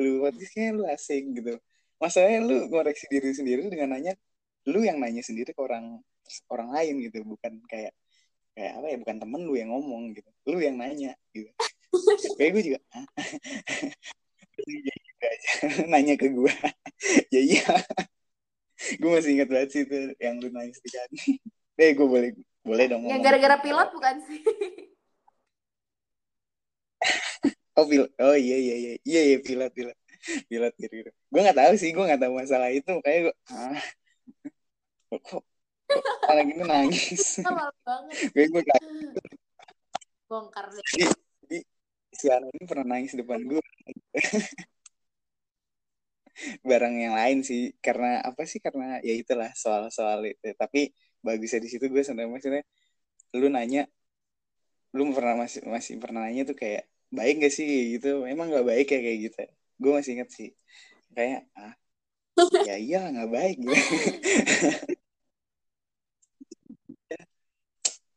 [0.00, 1.52] lu podcast kayaknya lu asing gitu.
[2.00, 4.12] Masalahnya lu ngoreksi diri sendiri dengan nanya
[4.70, 5.98] lu yang nanya sendiri ke orang
[6.52, 7.18] orang lain gitu.
[7.26, 7.92] Bukan kayak
[8.54, 10.30] kayak apa ya bukan temen lu yang ngomong gitu.
[10.46, 11.50] Lu yang nanya gitu.
[12.38, 12.78] Kayak gue juga
[15.20, 15.86] aja.
[15.88, 16.52] nanya ke gue
[17.34, 17.64] ya iya
[19.00, 21.16] gue masih ingat banget sih itu yang lu nanya sekali
[21.80, 22.30] eh gue boleh
[22.64, 24.40] boleh dong yang gara-gara pilot bukan sih
[27.78, 29.96] Oh, pil oh iya iya iya iya iya pilot pilot
[30.52, 31.10] pilot gitu, gitu.
[31.32, 32.92] Gue nggak tahu sih, gue nggak tahu masalah itu.
[33.00, 33.80] Kayak gue, ah,
[35.16, 35.42] kok,
[36.68, 37.40] nangis.
[37.88, 38.82] banget Kayak gue nggak.
[40.28, 40.84] bongkar deh
[42.14, 43.62] si anak ini pernah nangis depan gue.
[46.64, 48.58] Barang yang lain sih, karena apa sih?
[48.62, 50.50] Karena ya itulah soal-soal itu.
[50.56, 50.90] Tapi
[51.20, 52.62] bagusnya di situ gue sebenarnya maksudnya,
[53.36, 53.86] lu nanya,
[54.96, 58.26] lu pernah masih masih pernah nanya tuh kayak baik gak sih gitu?
[58.26, 59.42] Emang nggak baik ya kayak gitu?
[59.80, 60.50] Gue masih inget sih,
[61.14, 61.74] kayak ah
[62.68, 63.74] ya iya nggak baik gitu.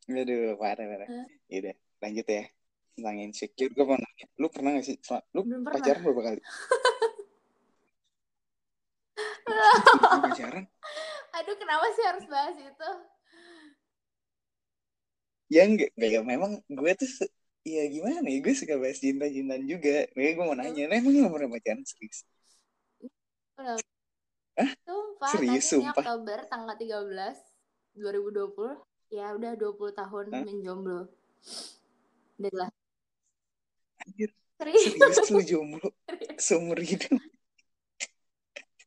[0.04, 1.08] Aduh, parah, parah.
[1.08, 1.26] Hah?
[1.48, 2.44] Yaudah, lanjut ya.
[2.94, 4.26] Tentang insecure, gue mau nanya.
[4.36, 5.00] Lu pernah gak sih?
[5.32, 6.40] Lu belum pernah pacaran berapa kali?
[10.22, 10.64] Pacaran?
[11.36, 12.90] aduh kenapa sih harus bahas itu
[15.52, 16.20] Ya enggak, enggak ya.
[16.24, 17.10] Memang gue tuh,
[17.68, 20.08] ya gimana ya, gue suka bahas cinta-cintaan juga.
[20.16, 22.18] Makanya gue mau nanya, nah, emang gak pernah pacaran serius?
[24.58, 24.70] Hah?
[24.88, 25.94] Sumpah, Serius, sumpah?
[26.02, 27.38] Oktober tanggal 13
[27.94, 28.74] 2020
[29.14, 30.42] ya udah 20 tahun Hah?
[30.42, 31.06] menjomblo
[32.42, 32.70] udah lah
[34.58, 35.88] serius serius lu jomblo
[36.44, 37.14] seumur hidup?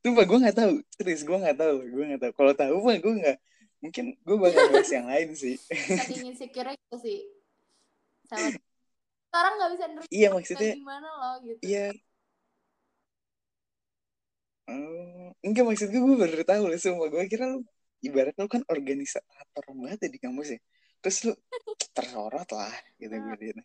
[0.05, 2.33] Sumpah gue gak tahu, serius gue gak tahu, gue gak tahu.
[2.38, 3.38] Kalau tahu mah gue gak,
[3.83, 5.55] mungkin gue bakal bahas yang lain sih.
[5.69, 7.19] saking insecure gitu sih
[8.27, 8.49] sama
[9.27, 11.88] sekarang nggak bisa nerima Iya maksudnya, gimana loh gitu iya.
[14.67, 17.07] Oh, enggak maksud gue, gue baru tahu lah sumpah.
[17.07, 17.63] Gue kira lu,
[18.03, 20.60] ibarat lu kan organisator banget ya di kampus ya.
[20.99, 21.33] Terus lu
[21.95, 23.63] tersorot lah gitu gue liat.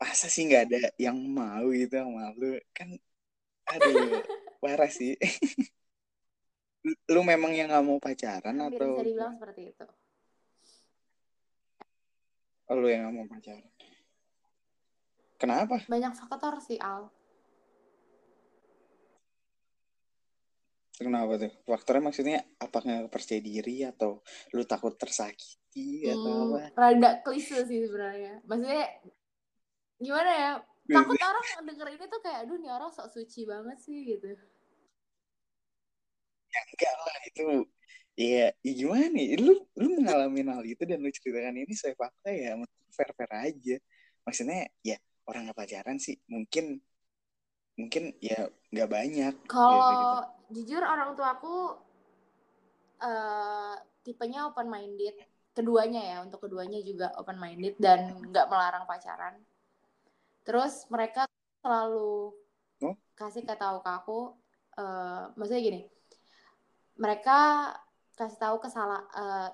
[0.00, 2.56] Masa sih nggak ada yang mau gitu sama lu?
[2.72, 2.96] Kan,
[3.68, 4.24] aduh,
[4.60, 5.16] parah sih.
[7.12, 9.86] Lu- memang yang nggak mau pacaran hampir atau bisa dibilang seperti itu
[12.70, 13.72] oh, lu yang nggak mau pacaran?
[15.40, 15.76] Kenapa?
[15.88, 17.12] banyak faktor sih Al
[21.00, 21.48] Kenapa tuh?
[21.64, 24.20] Faktornya maksudnya apakah nggak percaya diri atau
[24.52, 26.60] lu takut tersakiti atau hmm, apa?
[26.76, 28.84] rada klise sih sebenarnya maksudnya
[29.96, 30.52] gimana ya
[30.90, 34.34] takut orang denger ini tuh kayak aduh nih orang sok suci banget sih gitu.
[36.50, 37.46] Enggak lah itu
[38.18, 39.38] ya, ya gimana nih?
[39.38, 42.58] Lu lu mengalami hal itu dan lu ceritakan ini saya fakta ya
[42.90, 43.76] fair fair aja.
[44.26, 44.98] Maksudnya ya
[45.30, 46.82] orang nggak pacaran sih mungkin
[47.78, 49.56] mungkin ya nggak banyak gitu, gitu.
[49.56, 51.56] Kalau jujur orang tua aku
[53.00, 53.74] eh
[54.04, 55.16] tipenya open minded,
[55.56, 59.38] keduanya ya untuk keduanya juga open minded dan nggak melarang pacaran.
[60.44, 61.28] Terus mereka
[61.60, 62.34] selalu
[63.12, 64.20] kasih ke tahu ke aku,
[64.80, 65.80] eh maksudnya gini,
[66.96, 67.70] mereka
[68.16, 69.48] kasih tahu kesalah uh,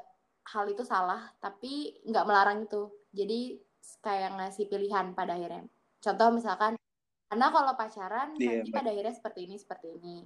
[0.46, 2.90] hal itu salah tapi nggak melarang itu.
[3.10, 3.58] Jadi
[4.02, 5.66] kayak ngasih pilihan pada akhirnya.
[5.98, 6.78] Contoh misalkan
[7.26, 10.16] karena kalau pacaran yeah, nanti pada akhirnya seperti ini seperti ini.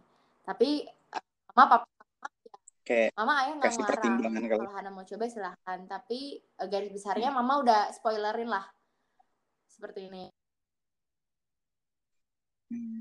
[0.45, 0.85] Tapi
[1.17, 1.25] uh,
[1.57, 1.89] mama papa
[2.91, 4.51] kayak mama ayah nggak ngelarang.
[4.51, 7.39] kalau Hana mau coba silahkan tapi uh, garis besarnya hmm.
[7.39, 8.67] mama udah spoilerin lah
[9.71, 10.27] seperti ini
[12.71, 13.01] hmm.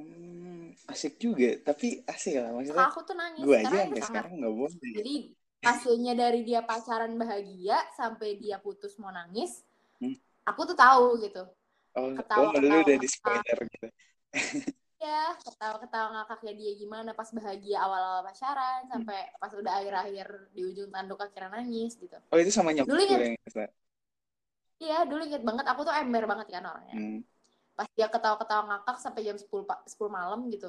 [0.00, 1.58] Hmm, asik juga.
[1.60, 5.14] Tapi asik lah maksudnya aku tuh nangis gue aja sampai sekarang nggak boleh jadi
[5.60, 9.60] hasilnya dari dia pacaran bahagia sampai dia putus mau nangis
[10.00, 10.16] hmm?
[10.48, 11.44] aku tuh tahu gitu.
[11.90, 13.88] Oh, ketawa, oh ketawa, udah di spoiler gitu.
[15.00, 18.90] Ya ketawa-ketawa ngakaknya dia gimana pas bahagia awal-awal pacaran hmm.
[18.92, 22.20] sampai pas udah akhir-akhir di ujung tanduk akhirnya nangis gitu.
[22.28, 23.20] Oh itu sama nyokap dulu inget
[24.80, 25.64] iya dulu inget banget.
[25.72, 26.96] Aku tuh ember banget kan orangnya.
[26.96, 27.20] Hmm
[27.80, 29.64] pas dia ketawa-ketawa ngakak sampai jam 10 10
[30.12, 30.68] malam gitu.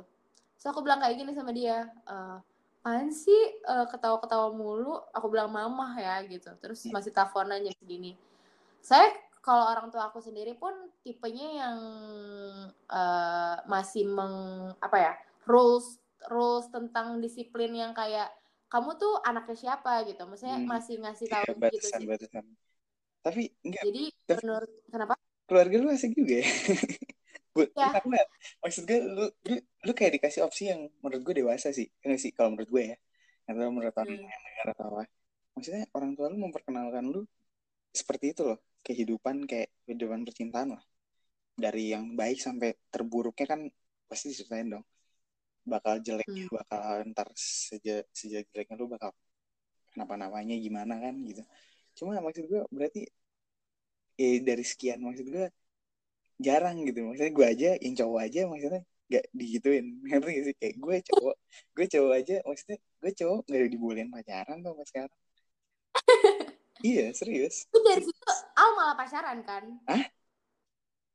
[0.56, 4.96] So aku bilang kayak gini sama dia apaan sih uh, ketawa-ketawa mulu?
[5.12, 6.56] Aku bilang mamah ya gitu.
[6.64, 6.96] Terus hmm.
[6.96, 8.16] masih teleponan jam segini.
[8.80, 9.12] Saya
[9.44, 10.72] kalau orang tua aku sendiri pun
[11.04, 11.80] tipenya yang
[12.88, 16.00] uh, masih meng apa ya rules
[16.32, 18.32] rules tentang disiplin yang kayak
[18.72, 20.08] kamu tuh anaknya siapa?
[20.08, 20.24] gitu.
[20.24, 20.70] Maksudnya hmm.
[20.72, 22.46] masih ngasih iya, tahu ya, batasan, gitu batasan.
[23.22, 24.04] tapi enggak jadi
[24.40, 25.14] menurut kenapa
[25.52, 26.48] keluarga lu asik juga ya.
[27.52, 28.24] Bu, ya.
[28.64, 31.92] Maksud gue lu, lu, lu kayak dikasih opsi yang menurut gue dewasa sih.
[32.00, 32.98] Enggak sih kalau menurut gue ya.
[33.44, 34.24] Atau menurut orang hmm.
[34.24, 35.04] yang dengar atau apa.
[35.60, 37.28] Maksudnya orang tua lu memperkenalkan lu
[37.92, 38.60] seperti itu loh.
[38.80, 40.84] Kehidupan kayak kehidupan percintaan lah.
[41.60, 43.68] Dari yang baik sampai terburuknya kan
[44.08, 44.86] pasti diceritain dong.
[45.68, 46.56] Bakal jeleknya, hmm.
[46.56, 49.12] bakal ntar sejak sejak jeleknya lu bakal
[49.92, 51.44] kenapa-namanya gimana kan gitu.
[52.00, 53.04] Cuma maksud gue berarti
[54.18, 55.48] eh dari sekian maksud gue
[56.42, 57.06] jarang gitu.
[57.06, 59.86] Maksudnya gue aja yang cowok aja maksudnya gak digituin.
[60.08, 60.56] Ngerti gak sih?
[60.58, 61.36] Kayak gue cowok
[61.76, 65.20] gue cowok aja maksudnya gue cowok gak dibolehin pacaran tuh pas sekarang.
[66.82, 67.70] Iya serius.
[67.70, 68.26] Itu dari situ
[68.58, 69.70] Al malah pacaran kan?
[69.86, 70.02] Ah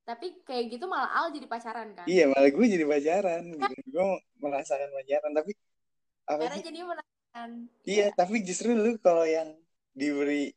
[0.07, 2.07] tapi kayak gitu malah Al jadi pacaran kan?
[2.07, 3.75] Iya malah gue jadi pacaran gitu.
[3.91, 4.07] gue
[4.39, 5.53] merasakan pacaran tapi
[6.31, 7.51] apa Karena jadi merasakan.
[7.83, 8.15] Iya ya.
[8.15, 9.51] tapi justru lu kalau yang
[9.99, 10.55] diberi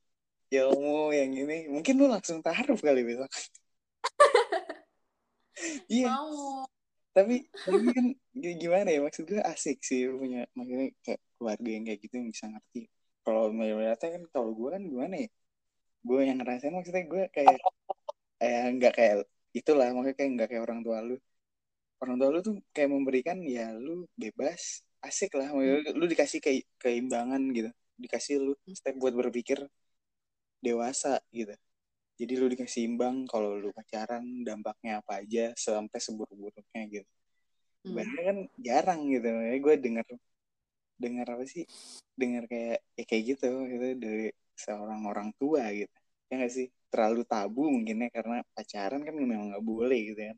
[0.49, 3.29] ilmu yang ini mungkin lu langsung taruh kali besok.
[5.91, 6.07] Iya.
[6.15, 6.63] Mau.
[7.11, 8.05] Tapi tapi kan
[8.39, 12.45] gimana ya maksud gue asik sih punya maksudnya kayak keluarga yang kayak gitu yang bisa
[12.47, 12.81] ngerti.
[13.25, 15.29] Kalau mayoritasnya kan kalau gue kan gimana ya
[15.99, 17.59] gue yang ngerasain maksudnya gue kayak
[18.39, 19.15] eh nggak kayak
[19.51, 21.15] itulah makanya kayak nggak kayak orang tua lu.
[21.99, 25.51] Orang tua lu tuh kayak memberikan ya lu bebas asik lah.
[25.91, 27.69] Lu dikasih kayak keimbangan gitu.
[27.99, 29.59] Dikasih lu step buat berpikir
[30.59, 31.55] dewasa gitu.
[32.19, 37.11] Jadi lu dikasih imbang kalau lu pacaran dampaknya apa aja sampai seburuk-buruknya gitu.
[37.87, 37.95] Hmm.
[38.03, 39.27] kan jarang gitu.
[39.27, 40.05] Ya gue dengar
[40.99, 41.63] dengar apa sih?
[42.19, 44.27] Dengar kayak ya kayak gitu gitu dari
[44.59, 45.95] seorang orang tua gitu.
[46.27, 46.67] Ya gak sih?
[46.91, 50.37] Terlalu tabu mungkin ya karena pacaran kan memang nggak boleh gitu kan.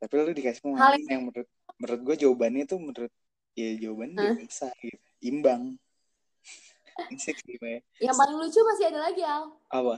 [0.00, 3.12] Tapi lu dikasih pemahaman yang menurut menurut gue jawabannya tuh menurut
[3.52, 4.36] ya jawabannya huh?
[4.40, 5.06] biasa gitu.
[5.20, 5.76] Imbang
[7.62, 7.80] Ya.
[8.10, 9.52] Yang paling lucu masih ada lagi Al.
[9.70, 9.94] Apa?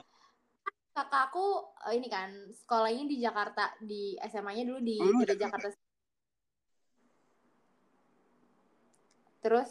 [0.95, 1.47] Kakak aku
[1.91, 5.75] eh, ini kan sekolahnya di Jakarta di SMA-nya dulu di, oh, di Jakarta.
[9.43, 9.71] Terus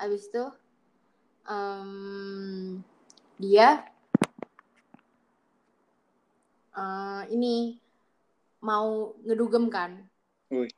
[0.00, 0.44] abis itu
[1.46, 2.82] um,
[3.40, 3.84] dia
[6.74, 7.78] uh, ini
[8.60, 9.90] mau ngedugem kan.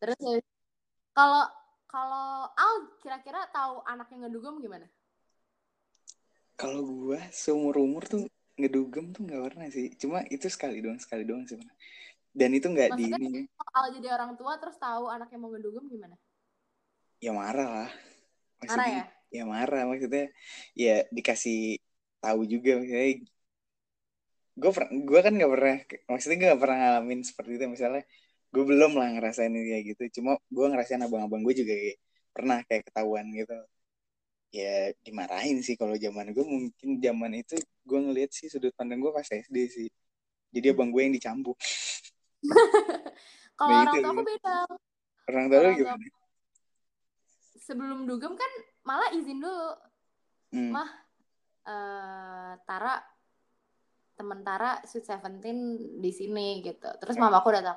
[0.00, 0.20] Terus
[1.12, 1.44] kalau
[1.88, 4.86] kalau Al kira-kira tahu anaknya ngedugem gimana?
[6.54, 8.28] Kalau gue seumur umur tuh
[8.60, 9.96] ngedugem tuh nggak pernah sih.
[9.96, 11.56] Cuma itu sekali doang, sekali doang sih.
[12.28, 13.42] Dan itu nggak di ini.
[13.56, 16.14] Kalau Al jadi orang tua terus tahu anaknya mau ngedugem gimana?
[17.24, 17.90] Ya marah lah.
[18.60, 19.04] Maksudnya, marah ya?
[19.32, 20.26] Ya marah maksudnya.
[20.76, 21.80] Ya dikasih
[22.20, 23.24] tahu juga maksudnya.
[24.58, 24.70] Gue
[25.06, 25.76] gue kan nggak pernah,
[26.10, 28.04] maksudnya gue nggak pernah ngalamin seperti itu misalnya
[28.48, 30.20] gue belum lah ngerasain ini kayak gitu.
[30.20, 31.98] Cuma gue ngerasain abang-abang gue juga kayak,
[32.32, 33.58] pernah kayak ketahuan gitu.
[34.48, 39.12] Ya dimarahin sih kalau zaman gue mungkin zaman itu gue ngeliat sih sudut pandang gue
[39.12, 39.88] pas SD sih.
[40.48, 41.58] Jadi abang gue yang dicambuk.
[43.58, 44.56] Kalau nah, orang tua aku beda.
[45.28, 46.06] Orang tua lu gimana?
[47.58, 48.52] Sebelum dugem kan
[48.86, 49.70] malah izin dulu.
[50.48, 50.72] Hmm.
[50.72, 50.88] mah
[51.68, 52.96] uh, Tara
[54.16, 56.88] temen Tara Sweet Seventeen di sini gitu.
[56.96, 57.28] Terus hmm.
[57.28, 57.76] mama aku datang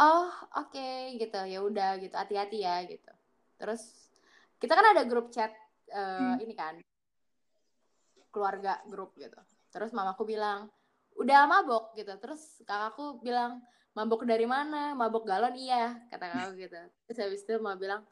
[0.00, 1.40] oh oke okay, gitu.
[1.46, 2.14] Ya udah gitu.
[2.14, 3.12] Hati-hati ya gitu.
[3.56, 4.12] Terus
[4.60, 5.52] kita kan ada grup chat
[5.92, 6.44] uh, hmm.
[6.44, 6.74] ini kan.
[8.32, 9.38] Keluarga grup gitu.
[9.72, 10.68] Terus mamaku bilang
[11.16, 12.12] udah mabok gitu.
[12.20, 13.64] Terus kakakku bilang
[13.96, 14.92] mabuk dari mana?
[14.92, 15.56] Mabuk galon?
[15.56, 16.80] Iya kata kakak gitu.
[17.08, 18.02] Terus habis itu mama bilang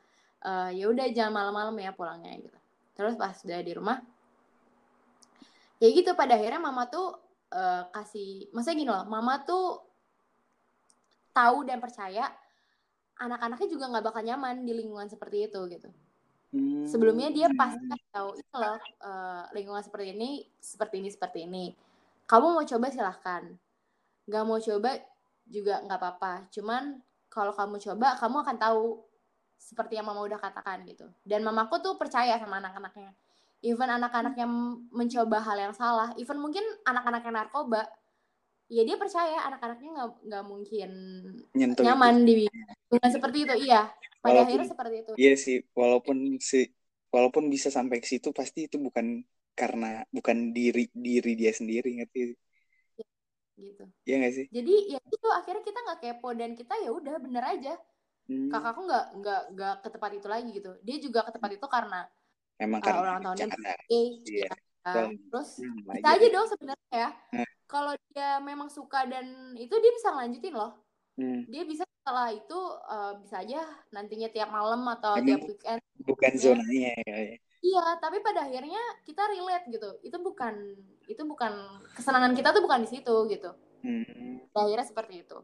[0.41, 2.59] e, ya udah jangan malam-malam ya pulangnya gitu.
[2.97, 4.01] Terus pas udah di rumah
[5.83, 7.19] ya gitu pada akhirnya mama tuh
[7.53, 9.85] uh, kasih maksudnya gini loh mama tuh
[11.35, 12.31] tahu dan percaya
[13.19, 15.91] anak-anaknya juga nggak bakal nyaman di lingkungan seperti itu gitu.
[16.55, 16.87] Hmm.
[16.87, 17.83] sebelumnya dia pasti
[18.15, 21.75] tahu itu loh uh, lingkungan seperti ini seperti ini seperti ini.
[22.31, 23.43] Kamu mau coba silahkan.
[24.31, 25.03] Nggak mau coba
[25.51, 26.47] juga nggak apa-apa.
[26.55, 29.03] Cuman kalau kamu coba kamu akan tahu
[29.59, 31.11] seperti yang mama udah katakan gitu.
[31.27, 33.11] Dan mamaku tuh percaya sama anak-anaknya.
[33.65, 34.53] Even anak-anak yang
[34.95, 37.83] mencoba hal yang salah even mungkin anak-anak yang narkoba
[38.69, 40.91] ya dia percaya anak-anaknya nggak nggak mungkin
[41.53, 42.27] Nyentuh nyaman itu.
[42.27, 42.35] di
[42.89, 43.83] dengan seperti itu iya
[44.25, 46.61] pada walaupun, akhirnya seperti itu iya sih walaupun si
[47.13, 49.21] walaupun bisa sampai ke situ pasti itu bukan
[49.55, 52.35] karena bukan diri diri dia sendiri ngerti
[52.99, 53.07] ya,
[53.61, 57.15] gitu Iya gak sih jadi ya itu akhirnya kita nggak kepo dan kita ya udah
[57.23, 57.75] bener aja
[58.27, 58.51] hmm.
[58.51, 62.03] kakakku nggak nggak nggak ke tempat itu lagi gitu dia juga ke tempat itu karena
[62.55, 63.47] Emang uh, ulang tahunnya
[63.91, 64.47] iya.
[64.47, 64.55] ya.
[64.85, 67.11] Terus hmm, bisa aja dong sebenarnya ya.
[67.35, 67.54] Hmm.
[67.75, 70.79] Kalau dia memang suka dan itu dia bisa ngelanjutin loh.
[71.19, 71.43] Hmm.
[71.51, 75.81] Dia bisa setelah itu uh, bisa aja nantinya tiap malam atau Emang tiap weekend.
[76.07, 77.17] Bukan zonanya ya.
[77.65, 79.91] Iya, tapi pada akhirnya kita relate gitu.
[80.07, 80.55] Itu bukan
[81.11, 83.51] itu bukan kesenangan kita tuh bukan di situ gitu.
[83.83, 84.39] Hmm.
[84.55, 85.39] akhirnya seperti itu.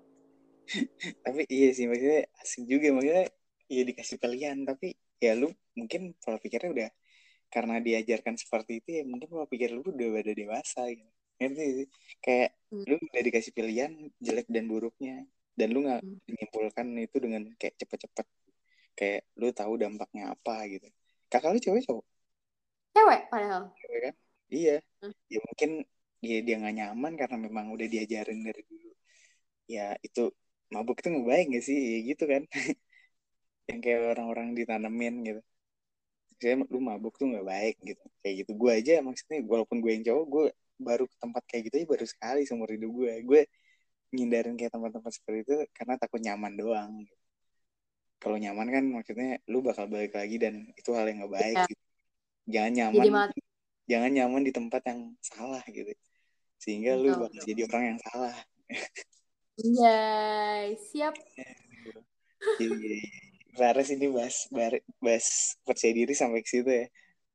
[1.27, 3.27] tapi iya sih maksudnya asing juga maksudnya
[3.67, 6.91] ya dikasih pilihan tapi ya lu mungkin pola pikirnya udah
[7.51, 11.10] karena diajarkan seperti itu ya mungkin pola pikir lu udah pada dewasa gitu
[11.41, 11.87] ngerti sih?
[12.21, 12.85] Kayak hmm.
[12.85, 15.25] lu udah dikasih pilihan jelek dan buruknya
[15.57, 16.19] dan lu nggak hmm.
[16.29, 18.27] menyimpulkan itu dengan kayak cepet-cepet.
[18.95, 20.87] Kayak lu tahu dampaknya apa gitu.
[21.33, 22.05] Kakak lu cewek cowok?
[22.93, 23.63] Cewek padahal.
[23.81, 24.15] Cewek kan?
[24.51, 24.77] Iya.
[25.01, 25.15] Hmm.
[25.33, 25.71] ya mungkin
[26.21, 28.91] ya dia nggak nyaman karena memang udah diajarin dari dulu.
[29.71, 30.29] Ya itu
[30.75, 31.79] mabuk itu nggak baik gak sih?
[31.79, 32.43] Ya gitu kan.
[33.71, 35.43] Yang kayak orang-orang ditanemin gitu.
[36.41, 38.05] Saya lu mabuk tuh nggak baik gitu.
[38.21, 40.47] Kayak gitu gue aja maksudnya walaupun gue yang cowok gue
[40.81, 43.43] baru ke tempat kayak gitu aja baru sekali seumur hidup gue gue
[44.11, 46.93] ngindarin kayak tempat-tempat seperti itu karena takut nyaman doang
[48.21, 51.67] kalau nyaman kan maksudnya lu bakal balik lagi dan itu hal yang nggak baik ya.
[51.69, 51.85] gitu.
[52.51, 53.41] jangan nyaman jadi
[53.91, 55.93] jangan nyaman di tempat yang salah gitu
[56.61, 58.37] sehingga betul, lu bakal jadi orang yang salah
[59.61, 59.99] Iya,
[60.79, 61.15] siap.
[62.57, 63.01] Iya, iya.
[63.53, 64.49] Fares ini bahas
[65.01, 66.87] bahas percaya diri sampai ke situ ya.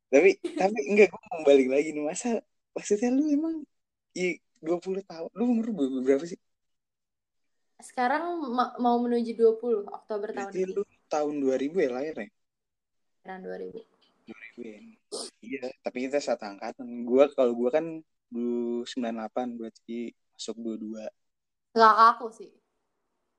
[0.09, 2.41] Tapi tapi enggak gue mau balik lagi nih masa
[2.75, 3.55] maksudnya lu emang
[4.19, 5.29] i, 20 tahun.
[5.31, 5.71] Lu umur
[6.03, 6.37] berapa sih?
[7.79, 10.75] Sekarang ma mau menuju 20 Oktober tahun ini.
[10.75, 12.29] lu tahun 2000 ya lahirnya?
[13.23, 13.79] Tahun 2000.
[14.25, 14.79] 2000 ya.
[15.43, 17.07] Iya, tapi kita satu angkatan.
[17.07, 21.07] Gua kalau gua kan 98 berarti masuk 22.
[21.75, 22.51] Kakak aku sih.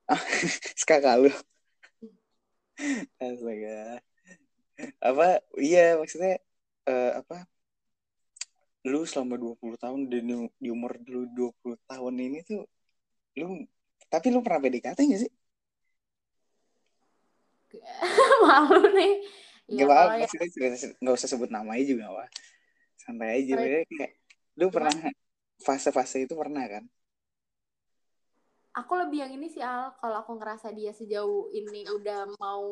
[0.79, 1.31] Sekakak lu.
[3.17, 3.99] Astaga.
[5.01, 6.37] Apa iya maksudnya
[6.85, 7.49] uh, apa
[8.87, 10.23] lu selama 20 tahun dan
[10.57, 12.63] di umur lu 20 tahun ini tuh
[13.35, 13.67] lu
[14.07, 15.31] tapi lu pernah PDKT gak sih?
[18.47, 19.13] Malu nih.
[19.67, 20.87] Ya, gak apa-apa, ya...
[21.03, 22.31] gak usah sebut namanya juga apa.
[22.95, 24.15] Santai aja, kayak
[24.55, 24.95] lu pernah
[25.59, 26.87] fase-fase itu pernah kan?
[28.77, 32.69] aku lebih yang ini sih Al kalau aku ngerasa dia sejauh ini udah mau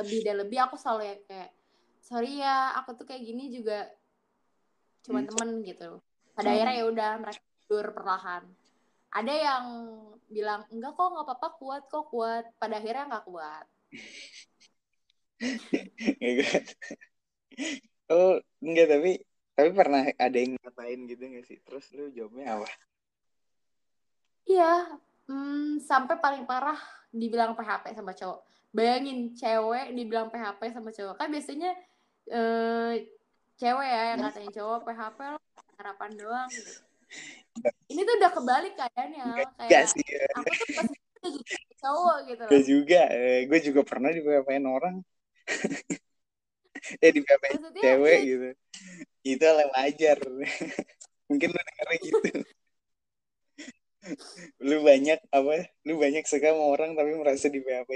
[0.00, 1.50] lebih dan lebih aku selalu ya kayak
[2.00, 3.84] sorry ya aku tuh kayak gini juga
[5.06, 5.30] cuma hmm.
[5.30, 5.90] temen gitu.
[6.34, 8.42] Pada akhirnya ya udah mereka tidur perlahan.
[9.14, 9.64] Ada yang
[10.26, 12.44] bilang enggak kok nggak apa-apa kuat kok kuat.
[12.58, 13.66] Pada akhirnya nggak kuat.
[18.06, 19.12] Oh enggak tapi
[19.56, 21.58] tapi pernah ada yang ngatain gitu gak sih?
[21.64, 22.68] Terus lu jawabnya apa?
[24.46, 26.78] Iya Hmm, sampai paling parah
[27.10, 28.46] dibilang PHP sama cowok.
[28.70, 31.14] Bayangin cewek dibilang PHP sama cowok.
[31.18, 31.70] Kan biasanya
[32.30, 33.10] eh,
[33.56, 35.38] cewek ya yang ngatain cowok PHP lo
[35.76, 36.72] harapan doang gitu.
[37.88, 39.24] Ini tuh udah kebalik kayaknya.
[39.56, 40.28] Kayak sih, ya.
[40.36, 40.88] aku tuh pas
[41.80, 42.50] cowok gitu loh.
[42.52, 44.96] Gue juga, eh, gue juga pernah di PHP orang.
[47.04, 47.44] eh di PHP
[47.80, 48.48] cewek ya, gitu.
[49.24, 50.18] Itu hal yang wajar.
[51.32, 52.18] Mungkin lo dengernya gitu
[54.62, 57.90] lu banyak apa lu banyak suka sama orang tapi merasa di PHP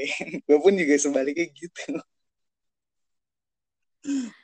[0.46, 2.02] gue pun juga sebaliknya gitu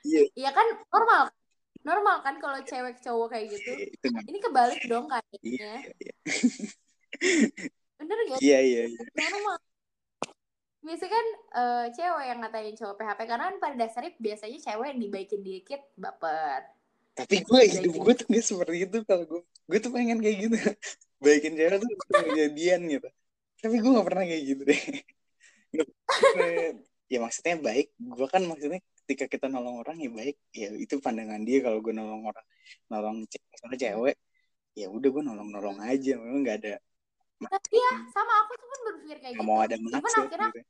[0.07, 0.22] iya.
[0.34, 1.22] Iya kan normal.
[1.86, 3.70] Normal kan kalau cewek cowok kayak gitu.
[3.70, 6.14] Iya, itu ini kebalik dong kayaknya iya, iya.
[7.96, 9.02] bener gak iya iya, iya.
[9.16, 9.57] normal
[10.86, 11.26] biasanya kan
[11.59, 15.82] uh, cewek yang ngatain cowok PHP karena kan pada dasarnya biasanya cewek yang dibaikin dikit
[15.98, 16.62] baper.
[17.18, 20.57] Tapi gue hidup gue tuh gak seperti itu kalau gue gue tuh pengen kayak gitu.
[21.26, 23.09] Baikin cewek tuh kejadian gitu.
[23.59, 24.82] Tapi gue nggak pernah kayak gitu deh.
[27.07, 30.36] Ya maksudnya baik gue kan maksudnya ketika kita nolong orang ya baik.
[30.50, 32.46] Ya itu pandangan dia kalau gue nolong orang
[32.90, 33.16] nolong
[33.54, 34.16] misalnya cewek
[34.74, 36.18] ya udah gue nolong nolong aja.
[36.18, 36.74] Memang nggak ada
[37.70, 39.46] iya sama aku tuh pun berpikir kayak gitu.
[39.46, 40.61] mau ada even maksud akhirnya gitu.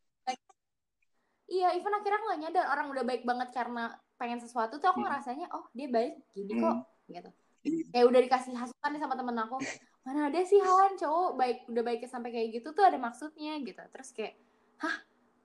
[1.46, 5.00] iya even akhirnya aku gak nyadar orang udah baik banget karena pengen sesuatu tuh aku
[5.00, 5.06] Hmm.
[5.08, 6.62] ngerasanya oh dia baik gini Hmm.
[6.66, 6.76] kok
[7.06, 7.30] gitu.
[7.66, 7.82] Iya.
[7.90, 9.56] kayak udah dikasih hasutan nih sama temen aku
[10.06, 13.82] mana ada sih Halan cowok baik udah baiknya sampai kayak gitu tuh ada maksudnya gitu.
[13.94, 14.34] Terus kayak
[14.82, 14.96] hah?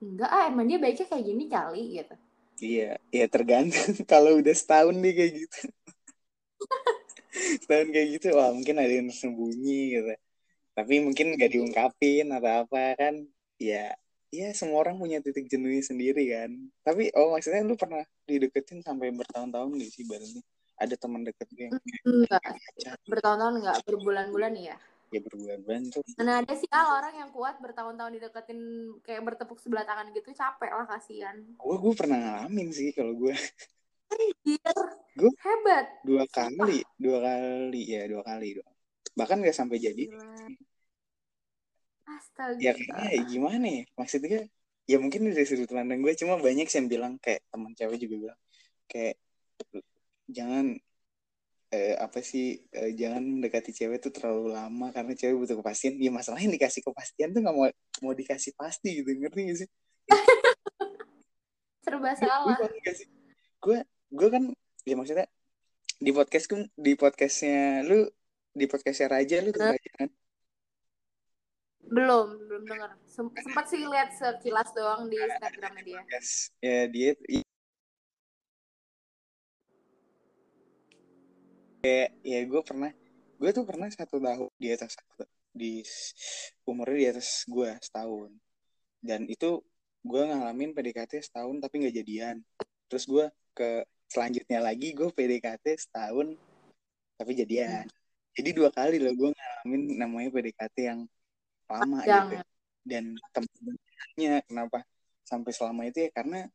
[0.02, 2.14] Enggak ah emang dia baiknya kayak gini kali gitu
[2.60, 5.58] Iya, ya tergantung kalau udah setahun nih kayak gitu.
[7.64, 10.12] setahun kayak gitu, wah mungkin ada yang sembunyi gitu.
[10.72, 13.14] Tapi mungkin gak diungkapin atau apa kan?
[13.60, 13.92] Ya,
[14.32, 16.50] ya semua orang punya titik jenuhnya sendiri kan.
[16.84, 20.40] Tapi oh maksudnya lu pernah dideketin sampai bertahun-tahun gak sih berarti?
[20.80, 24.76] Ada teman deket gue yang kayak enggak pacar, bertahun-tahun enggak berbulan-bulan ya
[25.12, 26.00] ya berbulan-bulan tuh.
[26.16, 28.60] mana ada sih al orang yang kuat bertahun-tahun dideketin
[29.04, 33.36] kayak bertepuk sebelah tangan gitu capek lah kasihan Gue gue pernah ngalamin sih kalau gue
[35.12, 36.52] Gua- hebat dua Sumpah.
[36.52, 38.68] kali, dua kali ya dua kali dong.
[39.16, 40.04] Bahkan gak sampai jadi.
[40.04, 40.52] Gila.
[42.02, 44.40] astaga ya kayaknya ya gimana ya maksudnya
[44.84, 48.40] ya mungkin dari sudut pandang gue cuma banyak yang bilang kayak teman cewek juga bilang
[48.90, 49.16] kayak
[50.28, 50.76] jangan
[51.72, 55.96] eh, apa sih eh, jangan mendekati cewek tuh terlalu lama karena cewek butuh kepastian.
[55.96, 57.66] Ya masalahnya dikasih kepastian tuh nggak mau
[58.04, 59.68] mau dikasih pasti gitu ngerti gak sih?
[61.82, 62.56] Serba salah.
[63.62, 63.78] gue
[64.12, 64.44] gue kan
[64.84, 65.26] ya maksudnya
[66.02, 68.10] di podcast di podcastnya lu
[68.52, 70.10] di podcastnya Raja lu tuh kan?
[71.82, 76.02] Belum belum dengar Sem- sempat sih lihat sekilas doang di Instagramnya dia.
[76.60, 77.10] Ya dia
[81.82, 82.90] kayak ya gue pernah
[83.42, 84.94] gue tuh pernah satu tahun di atas
[85.50, 85.82] di
[86.62, 88.30] umurnya di atas gue setahun.
[89.02, 89.58] Dan itu
[90.06, 92.36] gue ngalamin PDKT setahun tapi nggak jadian.
[92.86, 96.38] Terus gue ke selanjutnya lagi gue PDKT setahun
[97.18, 97.90] tapi jadian.
[98.32, 101.00] Jadi dua kali loh gue ngalamin namanya PDKT yang
[101.66, 102.38] lama gitu.
[102.86, 104.86] Dan temennya kenapa
[105.26, 106.10] sampai selama itu ya?
[106.14, 106.46] Karena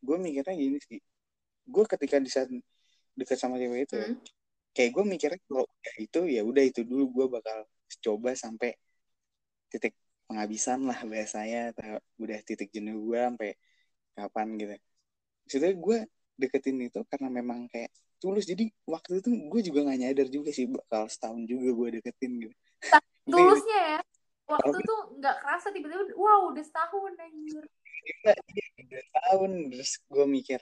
[0.00, 1.00] gue mikirnya gini sih.
[1.68, 2.48] Gue ketika di saat
[3.12, 4.18] dekat sama cewek itu Hmm.
[4.74, 7.58] Kayak gue mikirnya kalau udah itu ya udah itu dulu gue bakal
[8.02, 8.74] coba sampai
[9.70, 9.94] titik
[10.26, 13.50] penghabisan lah bahasanya atau udah titik jenuh gue sampai
[14.18, 14.74] kapan gitu.
[15.46, 15.98] Maksudnya gue
[16.34, 18.50] deketin itu karena memang kayak tulus.
[18.50, 22.54] Jadi waktu itu gue juga nggak nyadar juga sih bakal setahun juga gue deketin gitu.
[22.54, 22.62] Sih?
[23.32, 24.00] tulusnya ya
[24.44, 27.64] waktu tuh nggak kerasa tiba-tiba wow udah setahun anjir.
[28.04, 30.60] Iya, iya, udah tahun terus gue mikir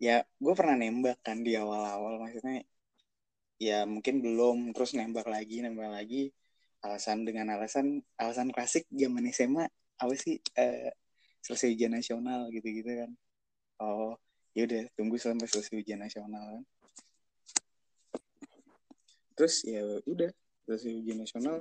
[0.00, 2.64] ya gue pernah nembak kan di awal-awal maksudnya
[3.60, 6.32] ya mungkin belum terus nembak lagi nembak lagi.
[6.80, 9.68] Alasan dengan alasan alasan klasik zaman SMA
[10.00, 10.96] apa sih eh,
[11.44, 13.10] selesai ujian nasional gitu-gitu kan.
[13.84, 14.16] Oh
[14.56, 16.64] ya udah tunggu sampai selesai ujian nasional kan.
[19.36, 20.32] Terus ya udah
[20.64, 21.60] selesai ujian nasional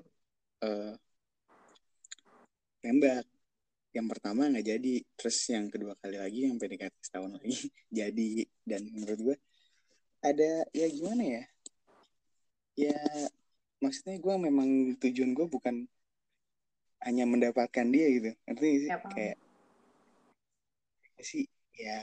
[0.63, 0.95] eh,
[2.87, 3.27] nembak.
[3.91, 7.59] Yang pertama nggak jadi terus yang kedua kali lagi yang PDKT setahun lagi
[7.99, 8.47] jadi.
[8.63, 9.37] Dan menurut gue
[10.23, 11.43] ada ya gimana ya
[12.79, 12.95] ya
[13.83, 14.69] maksudnya gue memang
[15.03, 15.75] tujuan gue bukan
[17.03, 18.29] hanya mendapatkan dia gitu.
[18.47, 18.89] Ngerti gak sih?
[18.91, 19.37] Ya, kayak
[21.19, 21.97] sih ya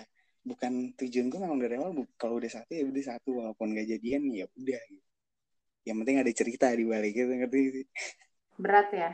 [0.45, 3.31] bukan tujuan gue memang dari awal kalau udah satu ya udah satu.
[3.41, 5.07] Walaupun gak jadian ya udah gitu.
[5.87, 7.87] Yang penting ada cerita di balik gitu ngerti gak sih?
[8.57, 9.11] Berat ya?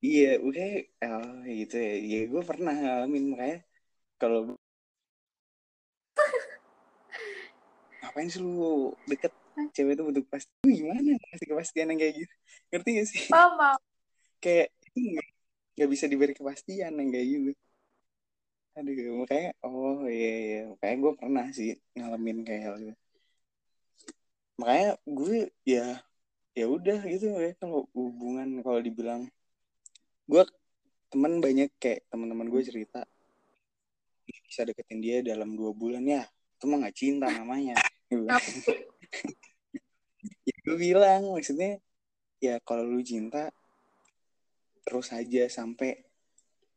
[0.00, 0.68] Iya, udah
[1.04, 1.94] oh, gitu ya.
[2.00, 3.58] Ya gue pernah ngalamin makanya
[4.16, 4.56] kalau
[8.00, 9.32] ngapain sih lu deket
[9.72, 12.34] cewek itu butuh pasti gimana kasih kepastian yang kayak gitu?
[12.72, 13.20] Ngerti gak sih?
[13.28, 13.78] Paham paham.
[14.40, 14.72] kayak
[15.76, 17.52] nggak bisa diberi kepastian yang kayak gitu.
[18.76, 20.60] Aduh makanya oh iya iya.
[20.72, 23.00] Makanya gue pernah sih ngalamin kayak hal gitu.
[24.56, 25.36] Makanya gue
[25.68, 25.86] ya
[26.56, 29.28] ya udah gitu ya kalau hubungan kalau dibilang.
[30.24, 30.48] Gue
[31.12, 33.04] teman banyak kayak teman-teman gue cerita.
[34.24, 36.24] Bisa deketin dia dalam dua bulan ya
[36.60, 37.72] itu mah nggak cinta namanya?
[40.20, 41.80] ya gue bilang maksudnya
[42.40, 43.52] ya kalau lu cinta
[44.84, 46.02] terus aja sampai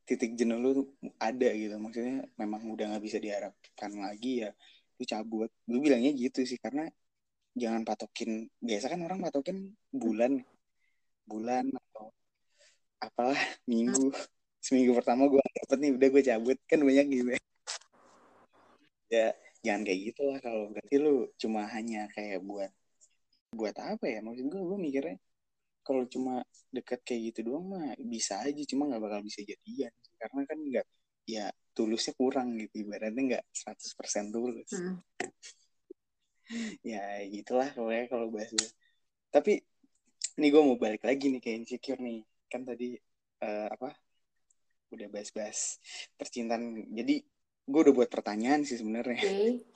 [0.03, 0.71] titik jenuh lu
[1.19, 1.75] ada gitu.
[1.79, 4.51] Maksudnya memang udah nggak bisa diharapkan lagi ya
[4.99, 5.49] lu cabut.
[5.63, 6.87] Gue bilangnya gitu sih karena
[7.55, 10.43] jangan patokin biasa kan orang patokin bulan
[11.23, 12.11] bulan atau
[12.99, 14.11] apalah minggu.
[14.63, 16.57] Seminggu pertama gue dapet nih udah gue cabut.
[16.67, 17.41] Kan banyak gitu ya.
[19.11, 19.27] Ya
[19.63, 22.71] jangan kayak gitu lah kalau berarti lu cuma hanya kayak buat
[23.55, 24.19] buat apa ya?
[24.25, 25.17] Maksud gue gue mikirnya
[25.83, 29.93] kalau cuma deket kayak gitu doang mah bisa aja cuma nggak bakal bisa jadian.
[30.17, 30.87] Karena kan nggak
[31.23, 34.71] ya tulusnya kurang gitu ibaratnya nggak 100% tulus.
[34.73, 34.99] Hmm.
[36.93, 38.69] ya gitulah pokoknya kalau bahas gue
[39.33, 39.57] tapi
[40.37, 42.21] ini gue mau balik lagi nih kayak insecure nih.
[42.45, 42.93] Kan tadi
[43.41, 43.89] eh, apa
[44.93, 45.81] udah bahas-bahas
[46.13, 46.93] percintaan.
[46.93, 47.25] Jadi
[47.65, 49.25] gue udah buat pertanyaan sih sebenarnya.
[49.25, 49.72] Oke.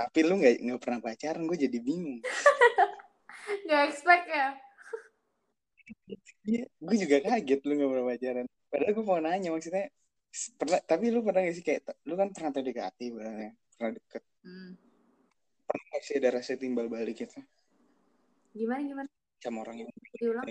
[0.00, 2.24] Tapi lu nggak nggak pernah pacaran gue jadi bingung
[3.66, 4.48] Gak expect ya?
[6.42, 8.46] Iya, gue juga kaget lu gak pernah pacaran.
[8.66, 9.84] Padahal gue mau nanya maksudnya
[10.54, 14.72] pernah tapi lu pernah gak sih kayak lu kan pernah PDKT barangnya pernah deket Hmm.
[15.66, 17.38] pernah gak sih ada rasa timbal balik gitu
[18.54, 19.08] Gimana gimana?
[19.38, 20.46] sama orang yang Diulang?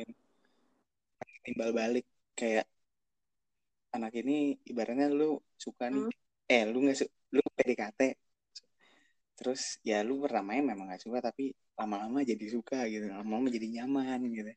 [1.41, 2.67] timbal balik kayak
[3.89, 6.13] anak ini ibaratnya lu suka nih Hmm.
[6.47, 7.99] eh lu nggak su lu PDKT
[9.39, 14.19] terus ya lu pertamanya memang gak suka tapi lama-lama jadi suka gitu lama-lama jadi nyaman
[14.35, 14.51] gitu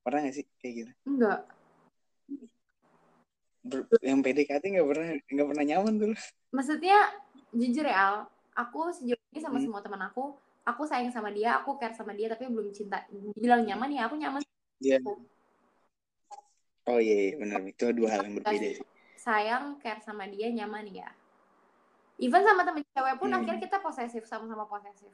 [0.00, 1.40] pernah gak sih kayak gitu Enggak.
[3.66, 6.14] Ber- yang PDKT nggak pernah nggak pernah nyaman tuh.
[6.54, 6.98] Maksudnya
[7.50, 8.14] jujur ya Al,
[8.54, 9.66] aku sejauh ini sama Hmm.
[9.66, 13.02] semua teman aku, aku sayang sama dia, aku care sama dia, tapi belum cinta.
[13.34, 14.42] Bilang nyaman ya, aku nyaman.
[14.78, 15.02] Iya.
[16.86, 18.86] Oh iya, iya benar itu dua hal yang berbeda sih.
[19.18, 21.10] sayang, care sama dia, nyaman ya.
[22.16, 23.36] Even sama temen cewek pun Hmm.
[23.36, 25.12] akhirnya kita posesif, sama-sama posesif.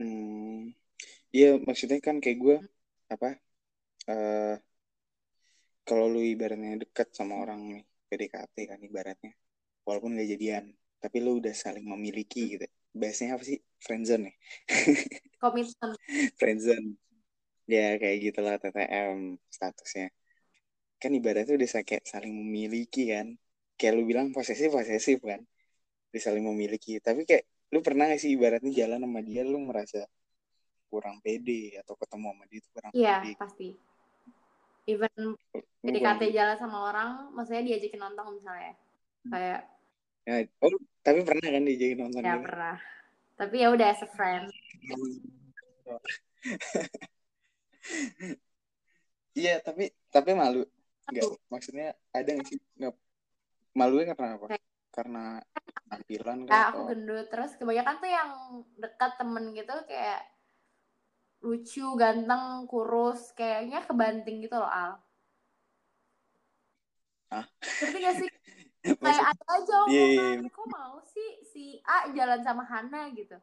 [0.00, 0.72] Hmm,
[1.36, 2.56] iya maksudnya kan kayak gue
[3.14, 3.28] apa?
[4.10, 4.54] eh
[5.88, 9.32] kalau lu ibaratnya deket sama orang nih PDKT kan ibaratnya,
[9.86, 10.64] walaupun gak jadian,
[11.02, 12.66] tapi lu udah saling memiliki gitu.
[13.00, 13.58] Bahasanya apa sih?
[13.84, 14.34] Friendzone ya?
[15.40, 15.90] Komitmen.
[16.38, 16.88] Friendzone.
[17.70, 20.06] Ya kayak gitulah TTM statusnya.
[21.00, 23.28] Kan ibaratnya udah kayak saling memiliki kan.
[23.80, 25.40] Kayak lu bilang posesif posesif kan.
[26.12, 27.00] Udah saling memiliki.
[27.00, 30.04] Tapi kayak lu pernah gak sih ibaratnya jalan sama dia lu merasa
[30.92, 33.30] kurang pede atau ketemu sama dia itu kurang Iya, pede.
[33.40, 33.68] pasti.
[34.84, 35.14] Even
[35.80, 38.76] PDKT jalan sama orang, maksudnya diajakin nonton misalnya.
[39.32, 39.60] Kayak,
[40.28, 42.44] Ya, oh, tapi pernah kan diajakin nonton ya gitu?
[42.44, 42.76] pernah.
[43.40, 44.44] Tapi ya udah as a friend.
[49.30, 50.66] Iya, tapi tapi malu.
[51.06, 51.36] Enggak, Malu.
[51.48, 52.58] maksudnya ada nggak sih?
[52.76, 52.94] Nggak
[53.80, 54.46] malunya karena apa?
[54.48, 55.24] Kayak- Karena
[55.86, 57.26] penampilan Ya, kah aku atau gendut.
[57.30, 58.30] Terus kebanyakan tuh yang
[58.76, 60.20] dekat temen gitu kayak
[61.40, 63.32] lucu, ganteng, kurus.
[63.32, 64.98] Kayaknya kebanting gitu loh, Al.
[67.30, 67.46] Hah?
[67.62, 68.28] Ngerti gak sih?
[68.80, 70.48] Maksud- Kayak ada aja omongan, iya.
[70.50, 73.36] kok mau sih si A jalan sama Hana gitu.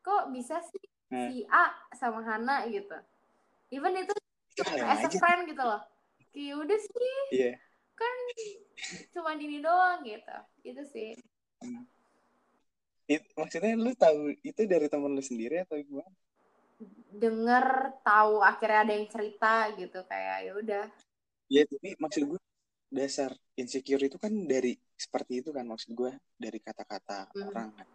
[0.00, 1.26] Kok bisa sih Nah.
[1.26, 2.94] si A sama Hana gitu.
[3.68, 4.14] Even itu
[4.62, 5.82] yang as a friend gitu loh.
[6.30, 7.52] Kayak udah sih, Iya.
[8.00, 8.16] Kan
[9.12, 10.36] cuma ini doang gitu.
[10.64, 11.12] Itu sih.
[13.10, 16.08] It- maksudnya lu tahu itu dari temen lu sendiri atau gimana?
[17.10, 20.00] Denger, tahu akhirnya ada yang cerita gitu.
[20.08, 20.84] Kayak ya udah.
[21.50, 22.40] Ya, tapi maksud gue
[22.90, 27.50] dasar insecure itu kan dari seperti itu kan maksud gue dari kata-kata Hmm.
[27.50, 27.88] orang kan.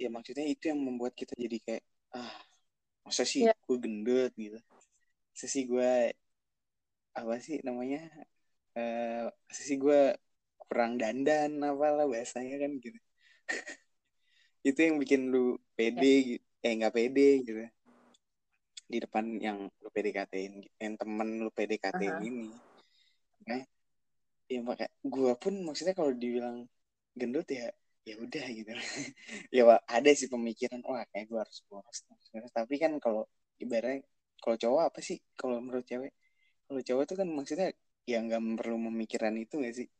[0.00, 1.84] Ya maksudnya itu yang membuat kita jadi kayak
[2.16, 2.34] ah
[3.06, 3.54] masa sih Iya.
[3.54, 4.58] gue gendut gitu.
[5.30, 6.10] Masa sih gue
[7.16, 8.06] apa sih namanya
[8.78, 10.14] eh masa sih gue
[10.70, 12.98] kurang dandan apalah bahasanya kan gitu.
[14.68, 16.44] itu yang bikin lu pede gitu.
[16.62, 17.62] eh nggak pede gitu
[18.90, 22.26] di depan yang lu PDKT-in yang temen lu PDKT-in Aha.
[22.26, 22.50] ini
[23.40, 23.66] Makanya,
[24.50, 26.66] ya makanya gue pun maksudnya kalau dibilang
[27.14, 27.70] gendut ya
[28.02, 28.70] ya udah gitu
[29.56, 32.02] ya ada sih pemikiran wah kayak gue harus boros
[32.50, 33.30] tapi kan kalau
[33.62, 34.02] ibaratnya
[34.42, 36.10] kalau cowok apa sih kalau menurut cewek
[36.70, 37.68] kalau cowok tuh kan maksudnya
[38.06, 39.90] ya nggak perlu memikirkan itu gak sih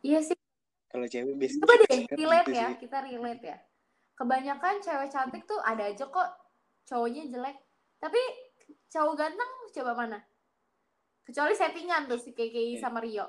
[0.00, 0.38] Iya sih.
[0.86, 2.66] kalau cewek biasanya Coba deh, kan relate gitu ya.
[2.70, 2.76] sih.
[2.80, 3.56] Kita relate ya.
[4.14, 6.28] Kebanyakan cewek cantik tuh ada aja kok
[6.86, 7.56] cowoknya jelek.
[7.98, 8.20] Tapi
[8.88, 10.18] cowok ganteng coba mana?
[11.20, 12.80] Kecuali settingan tuh si KKI Iya.
[12.80, 13.26] sama Rio.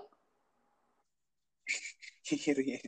[2.32, 2.80] Iya.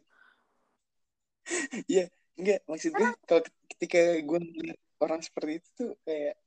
[1.86, 2.05] Iya,
[2.39, 3.41] enggak maksud gue kalau
[3.76, 4.39] ketika gue
[4.97, 6.39] orang seperti itu tuh kayak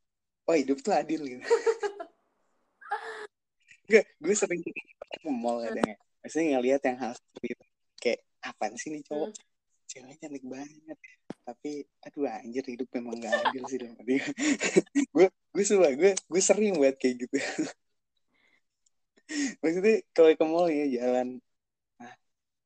[0.48, 1.44] wah hidup tuh adil gitu.
[3.86, 5.96] Enggak, gue sering ke mall kadang ya.
[6.26, 7.64] Maksudnya ngeliat yang hal seperti itu.
[8.02, 9.30] Kayak apaan sih nih cowok?
[9.86, 10.98] Ceweknya cantik banget.
[11.46, 11.70] Tapi
[12.02, 14.18] aduh anjir hidup memang gak adil sih dalam hati
[15.14, 15.26] gue.
[15.30, 17.38] gue suka gue gue sering buat kayak gitu.
[19.62, 21.38] Maksudnya kalau ke mall ya jalan
[22.02, 22.12] nah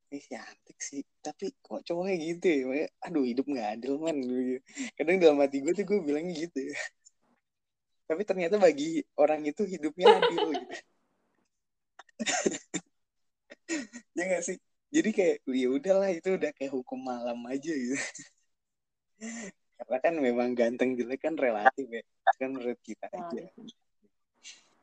[0.09, 4.59] ini cantik sih tapi kok cowoknya gitu ya Makanya, aduh hidup nggak adil man Gitu.
[4.97, 6.77] kadang dalam hati gue tuh gue bilangnya gitu ya
[8.11, 10.65] tapi ternyata bagi orang itu hidupnya adil gitu
[14.17, 14.57] ya nggak sih?
[14.91, 17.95] Jadi kayak ya udahlah itu udah kayak hukum malam aja gitu.
[19.81, 22.03] Karena kan memang ganteng jelek kan relatif ya
[22.37, 23.49] kan menurut kita aja.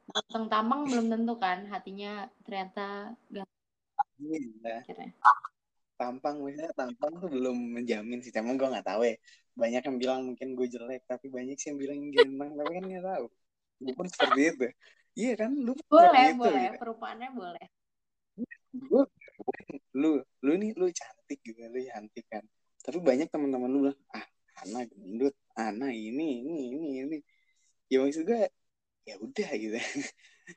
[0.09, 3.59] Ganteng tamang belum tentu kan hatinya ternyata ganteng.
[4.19, 4.83] Iya.
[5.99, 9.17] Tampang misalnya tampang tuh belum menjamin sih emang gue nggak tahu ya.
[9.59, 13.05] Banyak yang bilang mungkin gue jelek tapi banyak sih yang bilang ganteng tapi kan nggak
[13.05, 13.27] tahu.
[13.79, 14.67] Gue pun seperti itu
[15.19, 16.63] iya kan lu boleh itu, boleh.
[16.71, 16.79] gitu.
[16.79, 17.67] perubahannya boleh.
[18.71, 19.05] Gue
[19.99, 22.47] lu lu nih lu cantik gitu lu cantik kan.
[22.87, 24.27] Tapi banyak teman-teman lu bilang ah
[24.63, 27.19] anak gendut anak ini ini ini ini.
[27.91, 28.47] Ya maksud gue
[29.03, 29.79] ya udah gitu.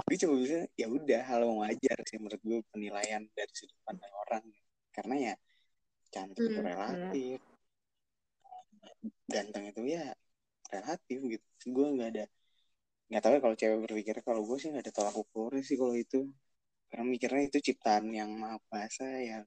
[0.07, 4.13] Gue cuma bisa ya udah hal yang wajar sih menurut gue penilaian dari sudut pandang
[4.23, 4.43] orang.
[4.95, 5.33] Karena ya
[6.15, 7.39] cantik hmm, itu relatif.
[9.27, 10.15] Ganteng itu ya
[10.71, 11.47] relatif gitu.
[11.75, 12.23] Gue nggak ada
[13.11, 15.91] nggak tahu ya kalau cewek berpikir kalau gue sih nggak ada tolak ukur sih kalau
[15.99, 16.31] itu
[16.87, 19.43] karena mikirnya itu ciptaan yang maha kuasa ya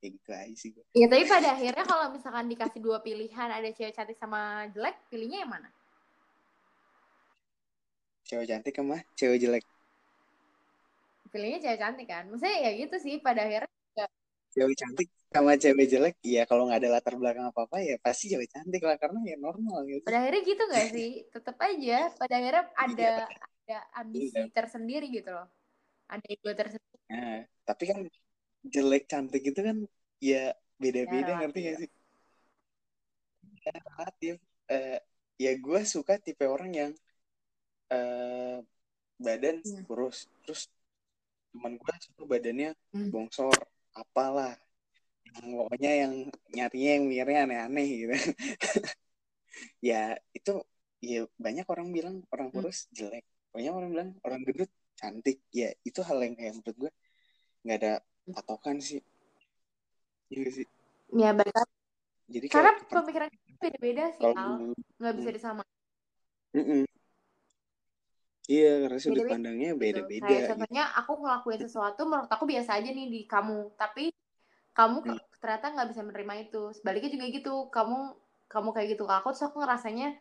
[0.00, 0.84] ya gitu aja sih gue.
[0.96, 5.44] Ya tapi pada akhirnya kalau misalkan dikasih dua pilihan ada cewek cantik sama jelek, pilihnya
[5.44, 5.68] yang mana?
[8.24, 9.64] Cewek cantik sama cewek jelek.
[11.28, 12.24] Pilihnya cewek cantik kan?
[12.32, 13.68] Maksudnya ya gitu sih pada akhirnya
[14.56, 18.34] cewek cantik sama cewek jelek ya kalau nggak ada latar belakang apa apa ya pasti
[18.34, 20.02] cewek cantik lah karena ya normal gitu.
[20.02, 21.10] Pada akhirnya gitu nggak sih?
[21.30, 23.46] Tetap aja pada akhirnya ada iya.
[23.62, 24.50] ada ambisi iya.
[24.50, 25.46] tersendiri gitu loh.
[26.10, 26.98] Ada ego tersendiri.
[27.14, 27.98] Nah, tapi kan
[28.66, 29.76] jelek cantik itu kan
[30.18, 30.50] ya
[30.82, 31.90] beda-beda ya, ngerti gak sih?
[33.62, 34.34] Ya, relatif.
[34.66, 34.98] Uh,
[35.38, 36.92] ya gue suka tipe orang yang
[37.94, 38.58] uh,
[39.22, 39.86] badan hmm.
[39.86, 40.26] kurus.
[40.42, 40.66] Terus
[41.54, 43.14] teman gue suka badannya hmm.
[43.14, 43.54] bongsor
[43.94, 44.58] apalah
[45.38, 46.12] pokoknya yang
[46.50, 48.14] nyarinya yang mirnya aneh-aneh gitu
[49.90, 50.52] ya itu
[51.00, 52.56] ya banyak orang bilang orang hmm.
[52.58, 56.92] kurus jelek banyak orang bilang orang gendut cantik ya itu hal yang kayak menurut gue
[57.64, 57.92] nggak ada
[58.30, 59.00] patokan sih
[60.28, 60.66] iya sih
[61.16, 61.56] ya baik
[62.30, 63.28] jadi karena pemikiran
[63.58, 65.62] beda-beda sih Al nggak bisa disama
[66.54, 66.82] mm -mm.
[68.50, 69.34] Iya, karena sudut beda -beda.
[69.38, 69.78] pandangnya gitu.
[69.78, 70.26] beda-beda.
[70.26, 70.50] Kayak gitu.
[70.50, 74.10] contohnya aku ngelakuin sesuatu menurut aku biasa aja nih di kamu, tapi
[74.80, 75.20] kamu hmm.
[75.44, 76.62] ternyata nggak bisa menerima itu.
[76.72, 77.98] Sebaliknya juga gitu, kamu
[78.48, 80.16] kamu kayak gitu ke aku, terus aku ngerasanya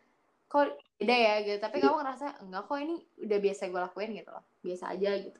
[0.51, 0.67] kok
[0.99, 1.57] beda ya gitu.
[1.63, 1.83] Tapi iya.
[1.87, 5.39] kamu ngerasa enggak kok ini udah biasa gue lakuin gitu loh, biasa aja gitu.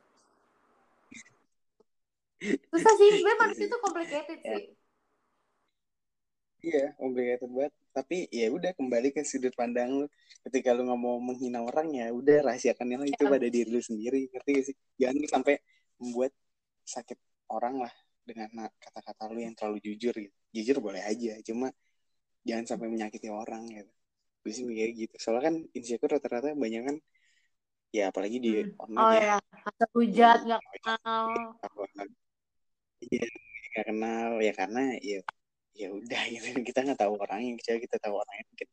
[2.72, 4.64] Susah sih, sebenarnya manusia itu complicated sih.
[6.60, 7.74] Iya, complicated banget.
[7.92, 10.08] Tapi ya udah kembali ke sudut pandang lu.
[10.48, 13.32] Ketika lu nggak mau menghina orang ya udah rahasiakan yang itu ya.
[13.32, 14.32] pada diri lu sendiri.
[14.32, 14.76] Ngerti gak sih?
[14.96, 15.56] Jangan sampai
[16.00, 16.32] membuat
[16.88, 17.20] sakit
[17.52, 17.94] orang lah
[18.26, 20.38] dengan kata-kata lu yang terlalu jujur gitu.
[20.54, 21.70] Jujur boleh aja, cuma
[22.48, 23.94] jangan sampai menyakiti orang gitu.
[24.42, 25.16] Gue sih kayak gitu.
[25.20, 26.98] Soalnya kan insecure rata-rata banyak kan
[27.90, 28.78] ya apalagi di hmm.
[28.78, 29.38] online oh, ya.
[29.38, 29.38] ya.
[29.66, 31.26] Asal hujat nggak kenal.
[33.00, 33.26] Iya,
[33.76, 35.20] nggak kenal ya karena ya
[35.80, 38.68] ya udah gitu kita nggak tahu orangnya kecuali kita tahu orangnya mungkin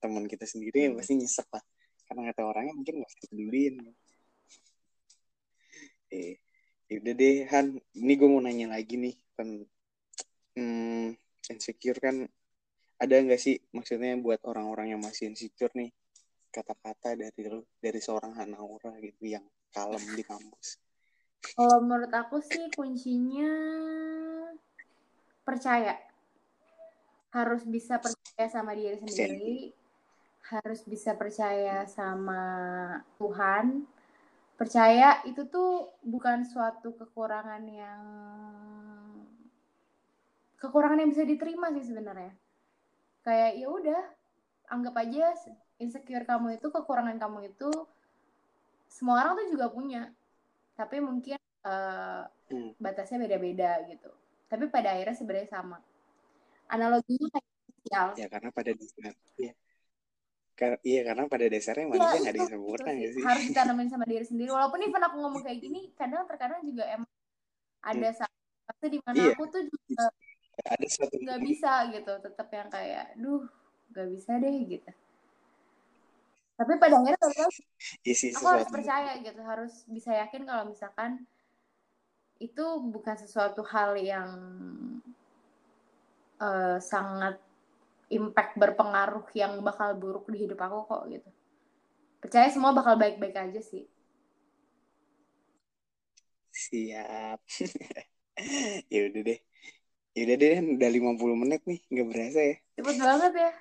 [0.00, 1.64] teman kita sendiri ya pasti nyesek lah
[2.08, 3.74] karena nggak tahu orangnya mungkin nggak peduliin
[6.14, 6.40] eh
[6.86, 7.66] ya udah deh Han.
[7.94, 9.48] Ini gue mau nanya lagi nih kan
[10.56, 11.14] hmm,
[11.52, 12.26] insecure kan
[12.96, 13.60] ada nggak sih?
[13.74, 15.92] Maksudnya buat orang-orang yang masih insecure nih
[16.50, 17.42] kata-kata dari
[17.82, 20.80] dari seorang Hanaura gitu yang kalem di kampus.
[21.52, 23.50] Kalau menurut aku sih kuncinya
[25.44, 26.00] percaya.
[27.36, 29.76] Harus bisa percaya sama diri sendiri
[30.46, 32.42] harus bisa percaya sama
[33.18, 33.82] Tuhan
[34.56, 38.02] percaya itu tuh bukan suatu kekurangan yang
[40.56, 42.32] kekurangan yang bisa diterima sih sebenarnya.
[43.20, 44.02] Kayak ya udah
[44.72, 45.36] anggap aja
[45.76, 47.70] insecure kamu itu kekurangan kamu itu
[48.88, 50.08] semua orang tuh juga punya.
[50.76, 52.80] Tapi mungkin uh, hmm.
[52.80, 54.08] batasnya beda-beda gitu.
[54.48, 55.78] Tapi pada akhirnya sebenarnya sama.
[56.72, 58.06] Analoginya kayak sosial.
[58.16, 59.52] Ya karena pada dasarnya ya.
[60.56, 63.22] Kar iya karena pada dasarnya iya, manusia nggak ada yang sempurna ya sih?
[63.22, 64.48] Harus ditanamin sama diri sendiri.
[64.48, 67.10] Walaupun even aku ngomong kayak gini kadang terkadang juga emang
[67.84, 68.16] ada hmm.
[68.16, 69.32] saat di mana iya.
[69.36, 70.04] aku tuh juga
[70.64, 72.12] ada suatu nggak bisa gitu.
[72.24, 73.44] Tetap yang kayak duh
[73.92, 74.90] nggak bisa deh gitu.
[76.56, 77.52] Tapi pada akhirnya tetap
[78.00, 79.40] Isi aku harus percaya gitu.
[79.44, 81.20] Harus bisa yakin kalau misalkan
[82.40, 84.28] itu bukan sesuatu hal yang
[86.40, 87.36] uh, sangat
[88.12, 91.30] impact berpengaruh yang bakal buruk di hidup aku kok gitu.
[92.22, 93.86] Percaya semua bakal baik-baik aja sih.
[96.50, 97.40] Siap.
[98.92, 99.40] Ya udah deh.
[100.12, 102.56] Ya udah deh udah 50 menit nih nggak berasa ya.
[102.76, 103.52] Cepet banget ya.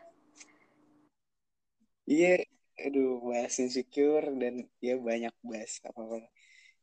[2.06, 2.32] Iya
[2.76, 6.18] aduh bahas insecure dan ya banyak bahas apa apa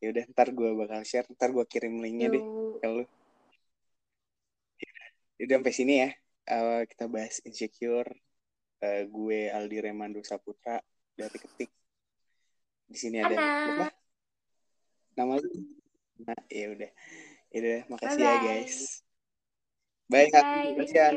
[0.00, 2.44] ya udah ntar gue bakal share ntar gue kirim linknya deh
[2.80, 3.04] kalau
[5.36, 6.08] ya udah sampai sini ya
[6.48, 8.10] uh, kita bahas insecure
[8.82, 10.80] uh, gue Aldi Remando Saputra
[11.14, 11.70] dari Ketik.
[12.88, 13.86] Di sini ada apa?
[15.16, 15.48] Nama lu?
[16.22, 16.90] Nah, ya udah.
[17.52, 18.32] Ya udah, makasih Bye -bye.
[18.32, 18.76] ya guys.
[20.08, 20.72] Bye, Bye.
[20.76, 21.08] Makasih ya.